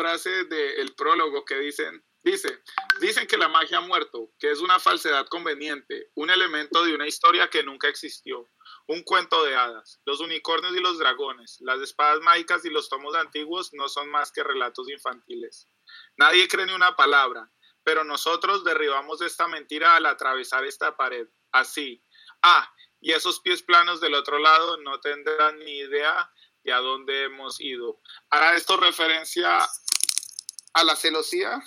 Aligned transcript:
con 0.00 0.06
una 0.06 0.18
frase 0.18 0.44
del 0.44 0.94
prólogo 0.94 1.44
que 1.44 1.58
dicen, 1.58 2.02
dice, 2.24 2.62
dicen 3.00 3.26
que 3.26 3.36
la 3.36 3.48
magia 3.48 3.78
ha 3.78 3.82
muerto, 3.82 4.32
que 4.38 4.50
es 4.50 4.60
una 4.60 4.78
falsedad 4.78 5.26
conveniente, 5.26 6.10
un 6.14 6.30
elemento 6.30 6.82
de 6.84 6.94
una 6.94 7.06
historia 7.06 7.50
que 7.50 7.62
nunca 7.62 7.88
existió, 7.88 8.48
un 8.86 9.02
cuento 9.02 9.44
de 9.44 9.54
hadas. 9.54 10.00
Los 10.06 10.20
unicornios 10.20 10.74
y 10.74 10.80
los 10.80 10.98
dragones, 10.98 11.58
las 11.60 11.82
espadas 11.82 12.20
mágicas 12.22 12.64
y 12.64 12.70
los 12.70 12.88
tomos 12.88 13.14
antiguos 13.14 13.74
no 13.74 13.90
son 13.90 14.08
más 14.08 14.32
que 14.32 14.42
relatos 14.42 14.88
infantiles. 14.88 15.68
Nadie 16.16 16.48
cree 16.48 16.64
ni 16.64 16.72
una 16.72 16.96
palabra, 16.96 17.52
pero 17.84 18.02
nosotros 18.02 18.64
derribamos 18.64 19.20
esta 19.20 19.48
mentira 19.48 19.96
al 19.96 20.06
atravesar 20.06 20.64
esta 20.64 20.96
pared. 20.96 21.28
Así. 21.52 22.02
Ah, 22.40 22.72
y 23.02 23.12
esos 23.12 23.40
pies 23.40 23.62
planos 23.62 24.00
del 24.00 24.14
otro 24.14 24.38
lado 24.38 24.78
no 24.78 24.98
tendrán 25.00 25.58
ni 25.58 25.78
idea 25.80 26.32
de 26.64 26.72
a 26.72 26.78
dónde 26.78 27.24
hemos 27.24 27.60
ido. 27.60 28.00
Hará 28.30 28.54
esto 28.54 28.76
referencia 28.76 29.66
a 30.72 30.84
la 30.84 30.96
celosía. 30.96 31.62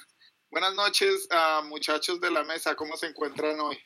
Buenas 0.51 0.75
noches, 0.75 1.27
ah, 1.31 1.61
muchachos 1.65 2.21
de 2.21 2.31
la 2.31 2.43
mesa. 2.43 2.75
¿Cómo 2.75 2.95
se 2.97 3.07
encuentran 3.07 3.59
hoy? 3.59 3.77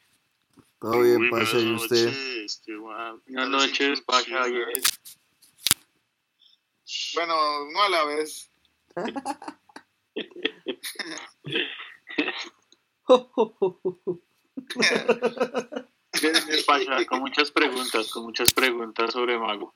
Todo 0.79 1.01
bien, 1.01 1.22
Uy, 1.22 1.29
parce, 1.31 1.53
buenas 1.55 1.81
¿y 1.81 1.83
usted? 1.85 2.05
noches, 2.05 2.61
qué 2.66 2.75
guau. 2.75 3.22
Buenas 3.25 3.50
noches, 3.50 4.01
Pacha. 4.01 4.45
bien. 4.45 4.81
Bueno, 7.16 7.35
no 7.72 7.81
a 7.83 7.89
la 7.89 8.06
vez. 8.06 8.50
Con 17.07 17.19
muchas 17.19 17.51
preguntas, 17.51 18.09
con 18.09 18.23
muchas 18.23 18.53
preguntas 18.53 19.11
sobre 19.13 19.38
Mago. 19.38 19.73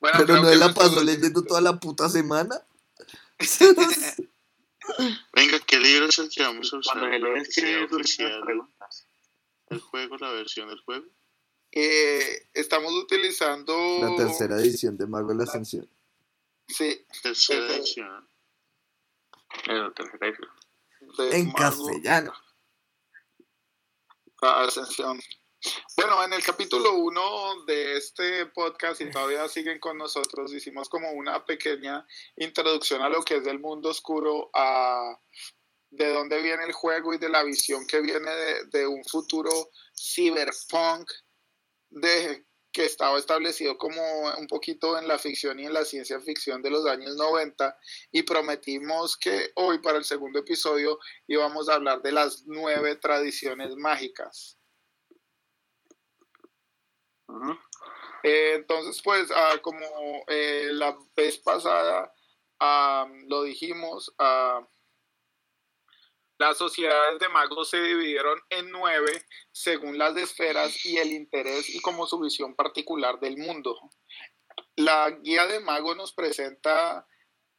Bueno, 0.00 0.18
Pero 0.20 0.42
no 0.42 0.48
él 0.50 0.60
la 0.60 0.72
pasó 0.72 1.02
leyendo 1.02 1.42
toda 1.42 1.60
la 1.60 1.78
puta 1.78 2.08
semana. 2.08 2.60
Venga, 5.32 5.58
¿qué 5.60 5.78
libro 5.78 6.06
es 6.06 6.18
el 6.18 6.28
que 6.30 6.42
vamos 6.42 6.72
a 6.72 6.78
usar? 6.78 6.98
Cuando 6.98 7.44
se 7.44 7.88
sus 7.88 7.92
oficial, 7.92 8.42
preguntas. 8.44 9.06
el 9.68 9.80
juego, 9.80 10.16
la 10.18 10.30
versión 10.32 10.68
del 10.68 10.80
juego. 10.80 11.06
Eh, 11.72 12.48
estamos 12.54 12.92
utilizando. 12.92 13.74
La 14.00 14.14
tercera 14.16 14.56
edición 14.60 14.96
de 14.96 15.06
Mago 15.06 15.28
de 15.30 15.36
la 15.36 15.44
Ascensión. 15.44 15.88
Sí. 16.68 17.04
Tercera 17.22 17.66
edición. 17.74 18.28
Tercera 19.64 20.32
En 21.32 21.46
Mago. 21.46 21.56
castellano. 21.58 22.32
la 24.42 24.60
ascensión. 24.62 25.20
Bueno, 25.96 26.22
en 26.24 26.32
el 26.32 26.42
capítulo 26.42 26.94
1 26.94 27.64
de 27.66 27.96
este 27.96 28.46
podcast, 28.46 29.00
y 29.00 29.10
todavía 29.10 29.48
siguen 29.48 29.78
con 29.78 29.96
nosotros, 29.96 30.52
hicimos 30.52 30.88
como 30.88 31.10
una 31.12 31.44
pequeña 31.44 32.06
introducción 32.36 33.00
a 33.00 33.08
lo 33.08 33.22
que 33.22 33.36
es 33.36 33.46
el 33.46 33.60
mundo 33.60 33.90
oscuro, 33.90 34.50
a 34.52 35.18
de 35.90 36.12
dónde 36.12 36.42
viene 36.42 36.64
el 36.64 36.72
juego 36.72 37.14
y 37.14 37.18
de 37.18 37.28
la 37.28 37.44
visión 37.44 37.86
que 37.86 38.00
viene 38.00 38.30
de, 38.72 38.86
un 38.86 39.04
futuro 39.04 39.70
cyberpunk 39.96 41.08
de 41.90 42.44
que 42.72 42.84
estaba 42.84 43.18
establecido 43.18 43.78
como 43.78 44.02
un 44.36 44.48
poquito 44.48 44.98
en 44.98 45.06
la 45.06 45.18
ficción 45.18 45.60
y 45.60 45.66
en 45.66 45.72
la 45.72 45.84
ciencia 45.84 46.20
ficción 46.20 46.60
de 46.60 46.70
los 46.70 46.84
años 46.86 47.14
90 47.16 47.78
y 48.10 48.24
prometimos 48.24 49.16
que 49.16 49.52
hoy 49.54 49.78
para 49.78 49.98
el 49.98 50.04
segundo 50.04 50.40
episodio 50.40 50.98
íbamos 51.28 51.68
a 51.68 51.74
hablar 51.74 52.02
de 52.02 52.10
las 52.10 52.42
nueve 52.46 52.96
tradiciones 52.96 53.76
mágicas. 53.76 54.58
Eh, 58.22 58.54
entonces, 58.54 59.00
pues, 59.02 59.30
ah, 59.34 59.58
como 59.62 59.80
eh, 60.28 60.68
la 60.72 60.96
vez 61.16 61.38
pasada 61.38 62.12
ah, 62.60 63.06
lo 63.28 63.42
dijimos, 63.42 64.14
ah, 64.18 64.66
las 66.38 66.58
sociedades 66.58 67.18
de 67.20 67.28
magos 67.28 67.70
se 67.70 67.80
dividieron 67.80 68.40
en 68.50 68.70
nueve 68.70 69.24
según 69.52 69.98
las 69.98 70.16
esferas 70.16 70.84
y 70.84 70.96
el 70.98 71.12
interés 71.12 71.68
y 71.68 71.80
como 71.80 72.06
su 72.06 72.18
visión 72.18 72.54
particular 72.56 73.20
del 73.20 73.36
mundo. 73.36 73.78
La 74.76 75.10
guía 75.10 75.46
de 75.46 75.60
mago 75.60 75.94
nos 75.94 76.12
presenta 76.12 77.06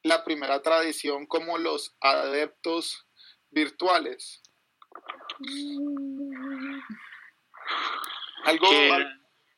la 0.04 0.24
primera 0.24 0.62
tradición 0.62 1.26
como 1.26 1.58
los 1.58 1.96
adeptos 2.02 3.08
virtuales. 3.50 4.42
¿Algo, 8.44 8.70
Que- 8.70 8.92
al- 8.92 9.15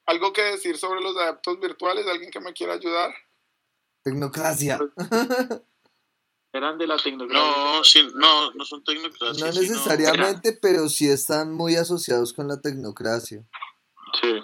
¿Algo 0.07 0.33
que 0.33 0.41
decir 0.41 0.77
sobre 0.77 1.01
los 1.01 1.15
adeptos 1.17 1.59
virtuales? 1.59 2.07
¿Alguien 2.07 2.31
que 2.31 2.39
me 2.39 2.53
quiera 2.53 2.73
ayudar? 2.73 3.13
Tecnocracia. 4.03 4.79
Eran 6.53 6.77
de 6.77 6.87
la 6.87 6.97
tecnología. 6.97 7.39
No, 7.39 7.83
sí, 7.83 8.07
no, 8.15 8.51
no 8.51 8.65
son 8.65 8.83
tecnocracias. 8.83 9.37
No 9.37 9.51
sino- 9.51 9.73
necesariamente, 9.73 10.53
pero 10.53 10.87
sí 10.87 11.09
están 11.09 11.53
muy 11.53 11.75
asociados 11.75 12.33
con 12.33 12.47
la 12.47 12.59
tecnocracia. 12.61 13.43
Sí. 14.21 14.39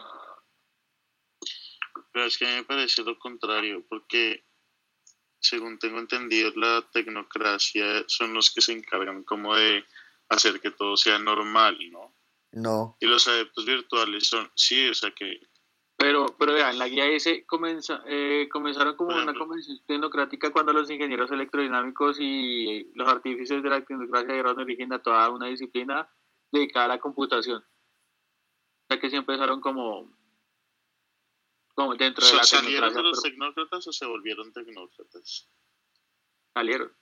Pero 2.11 2.25
es 2.25 2.37
que 2.37 2.45
a 2.45 2.49
mí 2.49 2.55
me 2.55 2.63
parece 2.65 3.01
lo 3.03 3.17
contrario, 3.17 3.83
porque 3.89 4.43
según 5.39 5.79
tengo 5.79 5.97
entendido, 5.99 6.51
la 6.55 6.85
tecnocracia 6.91 8.03
son 8.07 8.33
los 8.33 8.51
que 8.51 8.61
se 8.61 8.73
encargan 8.73 9.23
como 9.23 9.55
de 9.55 9.83
hacer 10.29 10.59
que 10.59 10.71
todo 10.71 10.97
sea 10.97 11.17
normal, 11.19 11.77
¿no? 11.89 12.13
No. 12.51 12.97
Y 12.99 13.07
los 13.07 13.27
adeptos 13.27 13.65
virtuales 13.65 14.27
son, 14.27 14.51
sí, 14.55 14.87
o 14.89 14.93
sea 14.93 15.09
que 15.11 15.39
Pero, 16.03 16.25
pero 16.37 16.51
vean, 16.53 16.77
la 16.77 16.89
guía 16.89 17.05
ese 17.05 17.45
comenza, 17.45 18.03
eh, 18.07 18.49
comenzaron 18.51 18.97
como 18.97 19.15
una 19.15 19.33
convención 19.33 19.79
tecnocrática 19.87 20.51
cuando 20.51 20.73
los 20.73 20.89
ingenieros 20.89 21.31
electrodinámicos 21.31 22.17
y 22.19 22.91
los 22.95 23.07
artífices 23.07 23.63
de 23.63 23.69
la 23.69 23.85
tecnocracia 23.85 24.33
dieron 24.33 24.59
origen 24.59 24.91
a 24.91 25.01
toda 25.01 25.29
una 25.29 25.47
disciplina 25.47 26.09
dedicada 26.51 26.85
a 26.85 26.87
la 26.89 26.99
computación. 26.99 27.59
O 27.63 28.85
sea 28.89 28.99
que 28.99 29.09
sí 29.09 29.15
empezaron 29.15 29.61
como, 29.61 30.11
como 31.73 31.95
dentro 31.95 32.25
de 32.25 32.31
¿sa- 32.31 32.37
la 32.37 32.43
salieron 32.43 32.93
de 32.93 33.01
los 33.01 33.21
pero 33.21 33.31
tecnócratas 33.33 33.87
o 33.87 33.93
se 33.93 34.05
volvieron 34.05 34.51
tecnócratas. 34.51 35.49
salieron. 36.53 36.93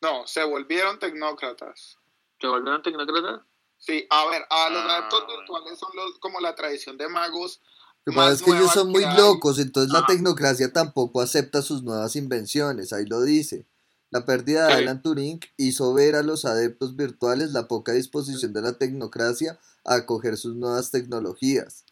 No, 0.00 0.26
se 0.26 0.44
volvieron 0.44 0.98
tecnócratas. 0.98 1.98
¿Se 2.40 2.46
volvieron 2.46 2.80
tecnócratas? 2.82 3.42
Sí, 3.76 4.06
a 4.08 4.26
ver, 4.30 4.46
a 4.48 4.70
los 4.70 4.82
Ah, 4.82 4.96
adeptos 4.96 5.24
bueno. 5.26 5.38
virtuales 5.40 5.78
son 5.78 5.90
los, 5.94 6.18
como 6.20 6.40
la 6.40 6.54
tradición 6.54 6.96
de 6.96 7.06
magos. 7.08 7.60
Lo 8.04 8.12
que 8.12 8.16
pasa 8.16 8.32
es 8.32 8.42
que 8.42 8.50
ellos 8.50 8.72
son 8.72 8.90
muy 8.90 9.04
hay. 9.04 9.16
locos, 9.16 9.58
entonces 9.58 9.92
la 9.92 10.06
tecnocracia 10.06 10.72
tampoco 10.72 11.20
acepta 11.20 11.62
sus 11.62 11.82
nuevas 11.82 12.16
invenciones, 12.16 12.92
ahí 12.92 13.04
lo 13.06 13.22
dice. 13.22 13.66
La 14.10 14.24
pérdida 14.24 14.66
de 14.66 14.72
Sí. 14.74 14.78
Alan 14.82 15.02
Turing 15.02 15.40
hizo 15.56 15.94
ver 15.94 16.16
a 16.16 16.22
los 16.22 16.44
adeptos 16.44 16.96
virtuales 16.96 17.52
la 17.52 17.68
poca 17.68 17.92
disposición 17.92 18.52
de 18.52 18.62
la 18.62 18.72
tecnocracia 18.72 19.60
a 19.84 19.94
acoger 19.94 20.36
sus 20.36 20.56
nuevas 20.56 20.90
tecnologías. 20.90 21.84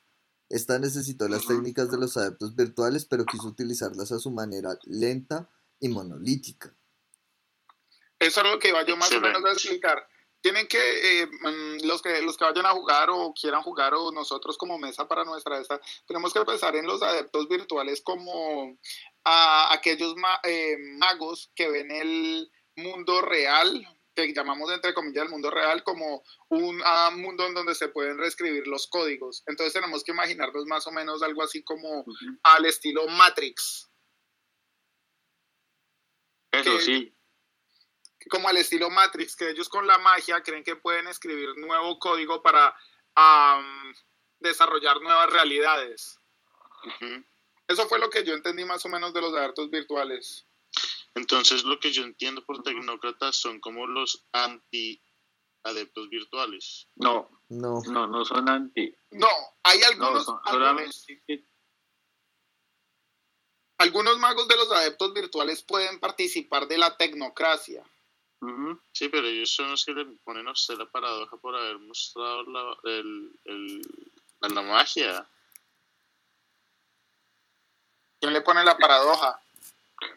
Esta 0.48 0.78
necesitó 0.78 1.28
las 1.28 1.46
técnicas 1.46 1.90
de 1.90 1.98
los 1.98 2.16
adeptos 2.16 2.56
virtuales, 2.56 3.04
pero 3.04 3.26
quiso 3.26 3.46
utilizarlas 3.46 4.10
a 4.12 4.18
su 4.18 4.30
manera 4.30 4.78
lenta 4.84 5.48
y 5.78 5.88
monolítica. 5.90 6.74
Eso 8.18 8.40
es 8.40 8.50
lo 8.50 8.58
que 8.58 8.70
iba 8.70 8.84
yo 8.84 8.96
más 8.96 9.12
o 9.12 9.20
menos 9.20 9.44
a 9.44 9.52
explicar. 9.52 10.08
Tienen 10.40 10.68
que, 10.68 11.22
eh, 11.22 11.26
mm, 11.26 11.86
los 11.86 12.00
que 12.00 12.22
los 12.22 12.36
que 12.36 12.44
vayan 12.44 12.66
a 12.66 12.70
jugar 12.70 13.10
o 13.10 13.32
quieran 13.34 13.62
jugar 13.62 13.94
o 13.94 14.12
nosotros 14.12 14.56
como 14.56 14.78
mesa 14.78 15.08
para 15.08 15.24
nuestra 15.24 15.58
esta, 15.60 15.80
tenemos 16.06 16.32
que 16.32 16.44
pensar 16.44 16.76
en 16.76 16.86
los 16.86 17.02
adeptos 17.02 17.48
virtuales 17.48 18.00
como 18.02 18.78
a 19.24 19.72
aquellos 19.72 20.14
ma- 20.16 20.40
eh, 20.44 20.76
magos 20.96 21.50
que 21.56 21.68
ven 21.68 21.90
el 21.90 22.50
mundo 22.76 23.20
real 23.20 23.84
que 24.14 24.32
llamamos 24.34 24.68
entre 24.72 24.94
comillas 24.94 25.24
el 25.24 25.30
mundo 25.30 25.48
real, 25.48 25.84
como 25.84 26.24
un 26.48 26.80
ah, 26.84 27.12
mundo 27.14 27.46
en 27.46 27.54
donde 27.54 27.72
se 27.76 27.88
pueden 27.88 28.18
reescribir 28.18 28.66
los 28.66 28.88
códigos. 28.88 29.44
Entonces 29.46 29.72
tenemos 29.72 30.02
que 30.02 30.10
imaginarnos 30.10 30.66
más 30.66 30.84
o 30.88 30.90
menos 30.90 31.22
algo 31.22 31.40
así 31.42 31.62
como 31.62 32.04
al 32.42 32.64
estilo 32.66 33.06
Matrix. 33.06 33.88
Eso 36.52 36.78
que- 36.78 36.82
sí. 36.82 37.14
Como 38.28 38.48
al 38.48 38.56
estilo 38.56 38.90
Matrix, 38.90 39.36
que 39.36 39.50
ellos 39.50 39.68
con 39.68 39.86
la 39.86 39.98
magia 39.98 40.42
creen 40.42 40.64
que 40.64 40.76
pueden 40.76 41.06
escribir 41.08 41.56
nuevo 41.58 41.98
código 41.98 42.42
para 42.42 42.74
desarrollar 44.40 45.00
nuevas 45.00 45.30
realidades. 45.30 46.20
Eso 47.66 47.86
fue 47.88 47.98
lo 47.98 48.08
que 48.10 48.24
yo 48.24 48.34
entendí 48.34 48.64
más 48.64 48.84
o 48.84 48.88
menos 48.88 49.12
de 49.12 49.20
los 49.20 49.34
adeptos 49.34 49.70
virtuales. 49.70 50.46
Entonces, 51.14 51.64
lo 51.64 51.80
que 51.80 51.90
yo 51.90 52.04
entiendo 52.04 52.44
por 52.44 52.62
tecnócratas 52.62 53.36
son 53.36 53.60
como 53.60 53.86
los 53.86 54.24
anti-adeptos 54.32 56.08
virtuales. 56.08 56.86
No, 56.96 57.28
No. 57.48 57.82
no, 57.86 58.06
no 58.06 58.24
son 58.24 58.48
anti. 58.48 58.94
No, 59.10 59.26
hay 59.64 59.80
No, 59.80 59.86
algunos, 59.86 60.24
son 60.26 60.40
algunos, 60.44 61.04
solamente. 61.06 61.44
algunos 63.78 64.18
magos 64.18 64.46
de 64.48 64.56
los 64.56 64.70
adeptos 64.70 65.12
virtuales 65.14 65.62
pueden 65.62 65.98
participar 65.98 66.68
de 66.68 66.78
la 66.78 66.96
tecnocracia. 66.96 67.82
Sí, 68.92 69.08
pero 69.08 69.26
ellos 69.26 69.50
son 69.50 69.70
los 69.70 69.84
que 69.84 69.92
le 69.92 70.04
ponen 70.24 70.46
a 70.48 70.52
usted 70.52 70.76
la 70.76 70.86
paradoja 70.86 71.36
por 71.38 71.54
haber 71.56 71.78
mostrado 71.78 72.42
la, 72.44 72.76
el, 72.84 73.32
el- 73.44 73.82
la, 74.40 74.48
la 74.48 74.62
magia. 74.62 75.26
¿Quién 78.20 78.32
le 78.32 78.40
pone 78.40 78.64
la 78.64 78.76
paradoja? 78.76 79.40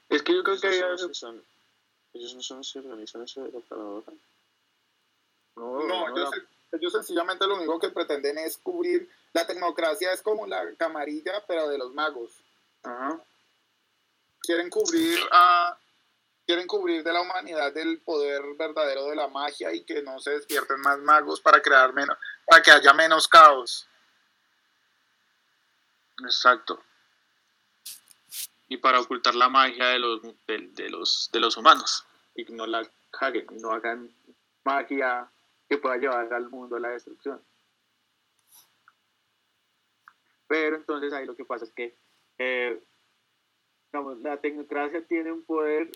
Es 0.09 0.21
que 0.23 0.33
yo 0.35 0.43
creo 0.43 0.59
que 0.59 0.67
Ellos 0.67 0.83
hay- 0.83 0.97
son 0.97 1.07
los 1.07 1.07
que 1.07 1.13
son- 1.15 1.43
ellos 2.13 2.35
no 2.35 2.41
son 2.41 2.57
los 2.57 2.73
que 2.73 2.79
organizan 2.79 3.23
eso 3.23 3.43
de 3.43 3.51
la 3.51 3.59
paradoja. 3.61 4.11
no, 5.55 5.79
No, 5.87 5.87
no, 6.09 6.17
ellos, 6.17 6.31
la- 6.35 6.77
ellos 6.77 6.93
sencillamente 6.93 7.45
lo 7.47 7.55
único 7.55 7.79
que 7.79 7.89
pretenden 7.89 8.37
es 8.39 8.57
cubrir. 8.57 9.09
La 9.33 9.45
tecnocracia 9.47 10.11
es 10.11 10.21
como 10.21 10.45
la 10.47 10.73
camarilla, 10.75 11.43
pero 11.47 11.67
de 11.69 11.77
los 11.77 11.93
magos. 11.93 12.31
Ajá. 12.83 13.19
Quieren 14.41 14.69
cubrir 14.69 15.19
a. 15.31 15.77
Quieren 16.51 16.67
cubrir 16.67 17.01
de 17.01 17.13
la 17.13 17.21
humanidad 17.21 17.71
del 17.71 18.01
poder 18.01 18.41
verdadero 18.59 19.05
de 19.05 19.15
la 19.15 19.29
magia 19.29 19.73
y 19.73 19.85
que 19.85 20.01
no 20.01 20.19
se 20.19 20.31
despierten 20.31 20.81
más 20.81 20.99
magos 20.99 21.39
para 21.39 21.61
crear 21.61 21.93
menos, 21.93 22.17
para 22.45 22.61
que 22.61 22.71
haya 22.71 22.91
menos 22.91 23.25
caos. 23.25 23.87
Exacto. 26.25 26.83
Y 28.67 28.75
para 28.75 28.99
ocultar 28.99 29.33
la 29.33 29.47
magia 29.47 29.87
de 29.87 29.99
los, 29.99 30.21
de, 30.45 30.89
los, 30.89 31.29
de 31.31 31.39
los 31.39 31.55
humanos. 31.55 32.05
Y 32.35 32.43
no 32.51 32.67
la 32.67 32.81
y 32.81 33.61
no 33.61 33.71
hagan 33.71 34.13
magia 34.65 35.31
que 35.69 35.77
pueda 35.77 35.95
llevar 35.95 36.33
al 36.33 36.49
mundo 36.49 36.75
a 36.75 36.81
la 36.81 36.89
destrucción. 36.89 37.41
Pero 40.49 40.75
entonces 40.75 41.13
ahí 41.13 41.25
lo 41.25 41.37
que 41.37 41.45
pasa 41.45 41.63
es 41.63 41.71
que 41.71 41.95
eh, 42.39 42.77
la 43.93 44.35
tecnocracia 44.35 45.01
tiene 45.07 45.31
un 45.31 45.45
poder 45.45 45.89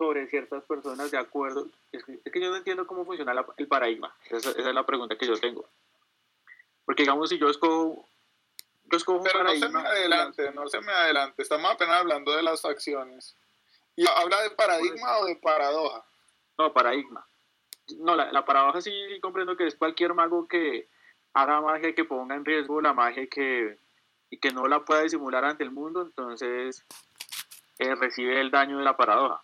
sobre 0.00 0.26
ciertas 0.28 0.64
personas 0.64 1.10
de 1.10 1.18
acuerdo. 1.18 1.66
Es 1.92 2.02
que, 2.04 2.18
es 2.24 2.32
que 2.32 2.40
yo 2.40 2.48
no 2.48 2.56
entiendo 2.56 2.86
cómo 2.86 3.04
funciona 3.04 3.34
la- 3.34 3.44
el 3.58 3.68
paradigma. 3.68 4.10
Esa, 4.30 4.48
esa 4.52 4.68
es 4.70 4.74
la 4.74 4.86
pregunta 4.86 5.14
que 5.18 5.26
yo 5.26 5.38
tengo. 5.38 5.66
Porque 6.86 7.02
digamos, 7.02 7.28
si 7.28 7.36
yo 7.38 7.50
escojo, 7.50 8.08
yo 8.84 8.96
escojo 8.96 9.18
un 9.18 9.24
Pero 9.24 9.44
no 9.44 9.50
se 9.50 9.56
me 9.58 9.60
paradigma, 9.72 9.90
adelante, 9.90 10.50
no 10.52 10.66
se 10.68 10.80
me 10.80 10.90
adelante. 10.90 11.42
Estamos 11.42 11.70
apenas 11.70 11.96
hablando 12.00 12.34
de 12.34 12.42
las 12.42 12.62
facciones. 12.62 13.36
¿Y 13.94 14.06
habla 14.08 14.40
de 14.40 14.50
paradigma 14.52 15.18
o 15.18 15.26
de 15.26 15.36
paradoja? 15.36 16.02
No, 16.56 16.72
paradigma. 16.72 17.26
No, 17.98 18.16
la, 18.16 18.32
la 18.32 18.42
paradoja 18.46 18.80
sí 18.80 18.90
comprendo 19.20 19.54
que 19.54 19.66
es 19.66 19.74
cualquier 19.74 20.14
mago 20.14 20.48
que 20.48 20.88
haga 21.34 21.60
magia 21.60 21.94
que 21.94 22.04
ponga 22.06 22.36
en 22.36 22.46
riesgo 22.46 22.80
la 22.80 22.94
magia 22.94 23.26
que, 23.26 23.76
y 24.30 24.38
que 24.38 24.50
no 24.52 24.66
la 24.66 24.80
pueda 24.82 25.02
disimular 25.02 25.44
ante 25.44 25.62
el 25.62 25.70
mundo, 25.72 26.00
entonces 26.00 26.86
eh, 27.78 27.94
recibe 27.96 28.40
el 28.40 28.50
daño 28.50 28.78
de 28.78 28.84
la 28.84 28.96
paradoja. 28.96 29.42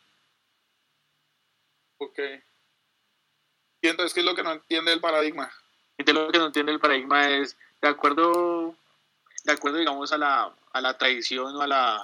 Ok. 1.98 2.18
¿Y 3.82 3.88
entonces 3.88 4.14
qué 4.14 4.20
es 4.20 4.26
lo 4.26 4.34
que 4.34 4.42
no 4.42 4.52
entiende 4.52 4.92
el 4.92 5.00
paradigma? 5.00 5.50
Entonces 5.98 6.24
lo 6.24 6.32
que 6.32 6.38
no 6.38 6.46
entiende 6.46 6.72
el 6.72 6.80
paradigma 6.80 7.28
es, 7.28 7.56
de 7.80 7.88
acuerdo, 7.88 8.74
de 9.44 9.52
acuerdo 9.52 9.78
digamos, 9.78 10.12
a 10.12 10.18
la, 10.18 10.52
a 10.72 10.80
la 10.80 10.98
tradición 10.98 11.54
o 11.56 11.62
a 11.62 11.66
la, 11.66 11.96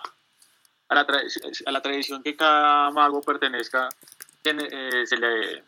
a 0.89 0.95
la, 0.95 1.07
a 1.67 1.73
la 1.73 1.83
tradición 1.83 2.23
que 2.23 2.37
cada 2.37 2.91
mago 2.91 3.21
pertenezca, 3.21 3.89
eh, 4.45 5.07
se 5.07 5.17
le 5.17 5.65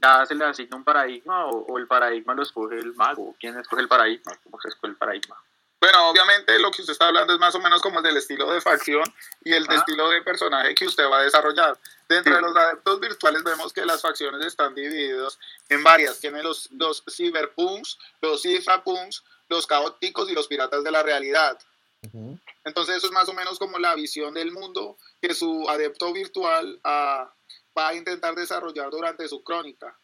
ya 0.00 0.24
se 0.26 0.34
le 0.36 0.44
asigna 0.44 0.76
un 0.76 0.84
paradigma 0.84 1.46
o, 1.46 1.66
o 1.66 1.78
el 1.78 1.88
paradigma 1.88 2.34
lo 2.34 2.42
escoge 2.42 2.76
el 2.76 2.94
mago. 2.94 3.34
¿Quién 3.40 3.58
escoge 3.58 3.82
el 3.82 3.88
paradigma? 3.88 4.32
¿Cómo 4.44 4.60
se 4.60 4.68
escoge 4.68 4.92
el 4.92 4.96
paradigma? 4.96 5.36
Bueno, 5.80 6.08
obviamente 6.08 6.58
lo 6.58 6.70
que 6.70 6.82
usted 6.82 6.92
está 6.92 7.06
hablando 7.06 7.32
es 7.32 7.38
más 7.38 7.54
o 7.54 7.60
menos 7.60 7.80
como 7.80 7.98
el 7.98 8.02
del 8.02 8.16
estilo 8.16 8.50
de 8.50 8.60
facción 8.60 9.04
y 9.44 9.52
el 9.52 9.64
de 9.66 9.74
Ah. 9.76 9.78
estilo 9.78 10.08
de 10.10 10.22
personaje 10.22 10.74
que 10.74 10.86
usted 10.86 11.08
va 11.08 11.20
a 11.20 11.22
desarrollar. 11.22 11.78
Dentro 12.08 12.34
de 12.34 12.40
los 12.40 12.56
adeptos 12.56 12.98
virtuales 13.00 13.44
vemos 13.44 13.72
que 13.72 13.86
las 13.86 14.02
facciones 14.02 14.44
están 14.44 14.74
divididas 14.74 15.38
en 15.68 15.84
varias. 15.84 16.18
Tienen 16.18 16.42
los, 16.42 16.68
los 16.72 17.04
cyberpunks, 17.08 17.98
los 18.20 18.42
cifrapunks, 18.42 19.22
los 19.48 19.66
caóticos 19.66 20.28
y 20.28 20.34
los 20.34 20.48
piratas 20.48 20.82
de 20.82 20.90
la 20.90 21.02
realidad. 21.02 21.58
Ujú. 22.02 22.38
Entonces 22.64 22.96
eso 22.96 23.06
es 23.06 23.12
más 23.12 23.28
o 23.28 23.32
menos 23.32 23.58
como 23.58 23.78
la 23.78 23.94
visión 23.94 24.34
del 24.34 24.50
mundo 24.50 24.96
que 25.20 25.32
su 25.32 25.68
adepto 25.68 26.12
virtual 26.12 26.80
ah, 26.82 27.30
va 27.76 27.88
a 27.88 27.94
intentar 27.94 28.34
desarrollar 28.34 28.90
durante 28.90 29.28
su 29.28 29.44
crónica. 29.44 29.96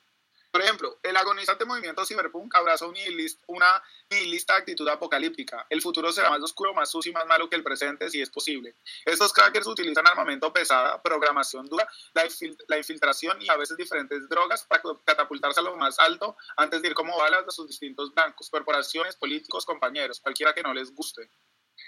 Por 0.54 0.62
ejemplo, 0.62 1.00
el 1.02 1.16
agonizante 1.16 1.64
movimiento 1.64 2.06
cyberpunk 2.06 2.54
abraza 2.54 2.86
un 2.86 2.94
nihilist- 2.94 3.40
una 3.48 3.82
nihilista 4.08 4.54
actitud 4.54 4.86
apocalíptica. 4.86 5.66
El 5.68 5.82
futuro 5.82 6.12
será 6.12 6.30
más 6.30 6.40
oscuro, 6.42 6.72
más 6.72 6.88
sucio 6.92 7.10
y 7.10 7.12
más 7.12 7.26
malo 7.26 7.50
que 7.50 7.56
el 7.56 7.64
presente 7.64 8.08
si 8.08 8.22
es 8.22 8.30
posible. 8.30 8.76
Estos 9.04 9.32
crackers 9.32 9.66
utilizan 9.66 10.06
armamento 10.06 10.52
pesada, 10.52 11.02
programación 11.02 11.66
dura, 11.66 11.88
la, 12.12 12.24
infil- 12.24 12.56
la 12.68 12.78
infiltración 12.78 13.42
y 13.42 13.48
a 13.48 13.56
veces 13.56 13.76
diferentes 13.76 14.28
drogas 14.28 14.62
para 14.66 14.80
catapultarse 15.04 15.58
a 15.58 15.64
lo 15.64 15.76
más 15.76 15.98
alto 15.98 16.36
antes 16.56 16.82
de 16.82 16.86
ir 16.90 16.94
como 16.94 17.18
balas 17.18 17.48
a 17.48 17.50
sus 17.50 17.66
distintos 17.66 18.14
blancos, 18.14 18.48
corporaciones, 18.48 19.16
políticos, 19.16 19.66
compañeros, 19.66 20.20
cualquiera 20.20 20.54
que 20.54 20.62
no 20.62 20.72
les 20.72 20.94
guste. 20.94 21.28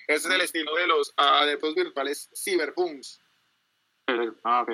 Ese 0.09 0.27
es 0.27 0.35
el 0.35 0.41
estilo 0.41 0.75
de 0.75 0.89
los 0.89 1.15
adeptos 1.17 1.73
virtuales 1.77 2.29
cyberpunks. 2.35 3.21
Ah, 4.43 4.63
ok. 4.63 4.71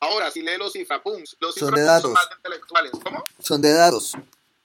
Ahora, 0.00 0.30
si 0.30 0.40
lee 0.42 0.56
los 0.58 0.72
cifrapunks, 0.72 1.36
los 1.40 1.54
Son 1.54 1.74
de 1.74 1.82
datos. 1.82 2.02
son 2.04 2.12
más 2.14 2.28
intelectuales. 2.36 2.92
¿Cómo? 3.04 3.22
Son 3.38 3.60
de 3.60 3.72
datos. 3.72 4.14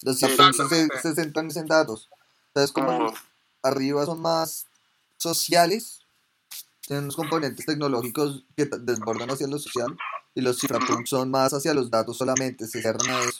Los 0.01 0.17
cifrons 0.19 0.55
se, 0.69 0.87
se 1.01 1.13
centran 1.15 1.49
en 1.55 1.65
datos. 1.67 2.09
Entonces, 2.47 2.71
como 2.71 3.13
arriba 3.63 4.05
son 4.05 4.21
más 4.21 4.67
sociales, 5.17 5.99
tienen 6.81 7.05
unos 7.05 7.15
componentes 7.15 7.65
tecnológicos 7.65 8.43
que 8.55 8.65
desbordan 8.65 9.29
hacia 9.31 9.47
lo 9.47 9.57
social, 9.59 9.97
y 10.35 10.41
los 10.41 10.59
cifrapunks 10.59 11.09
son 11.09 11.31
más 11.31 11.51
hacia 11.53 11.73
los 11.73 11.89
datos 11.89 12.17
solamente, 12.17 12.67
se 12.67 12.81
cierran 12.81 13.09
a 13.09 13.21
eso. 13.21 13.39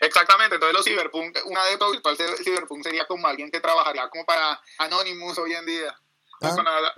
Exactamente, 0.00 0.54
entonces 0.54 0.74
los 0.74 0.84
cyberpunk, 0.84 1.38
un 1.44 1.56
adepto 1.58 1.90
virtual 1.92 2.16
de 2.16 2.36
cyberpunk 2.42 2.82
sería 2.82 3.06
como 3.06 3.26
alguien 3.26 3.50
que 3.50 3.60
trabajaría 3.60 4.08
como 4.08 4.24
para 4.24 4.60
Anonymous 4.78 5.38
hoy 5.38 5.52
en 5.52 5.66
día, 5.66 5.94
Ah. 6.42 6.54
con 6.56 6.66
a- 6.66 6.94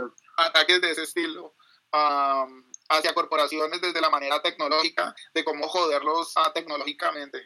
ataques 0.47 0.81
de 0.81 0.91
ese 0.93 1.03
estilo 1.03 1.55
am, 1.91 2.65
hacia 2.93 3.15
corporaciones 3.15 3.81
desde 3.81 4.01
la 4.01 4.11
manera 4.11 4.41
tecnológica, 4.43 5.15
de 5.35 5.45
cómo 5.45 5.69
joderlos 5.69 6.33
ah, 6.37 6.53
tecnológicamente. 6.53 7.43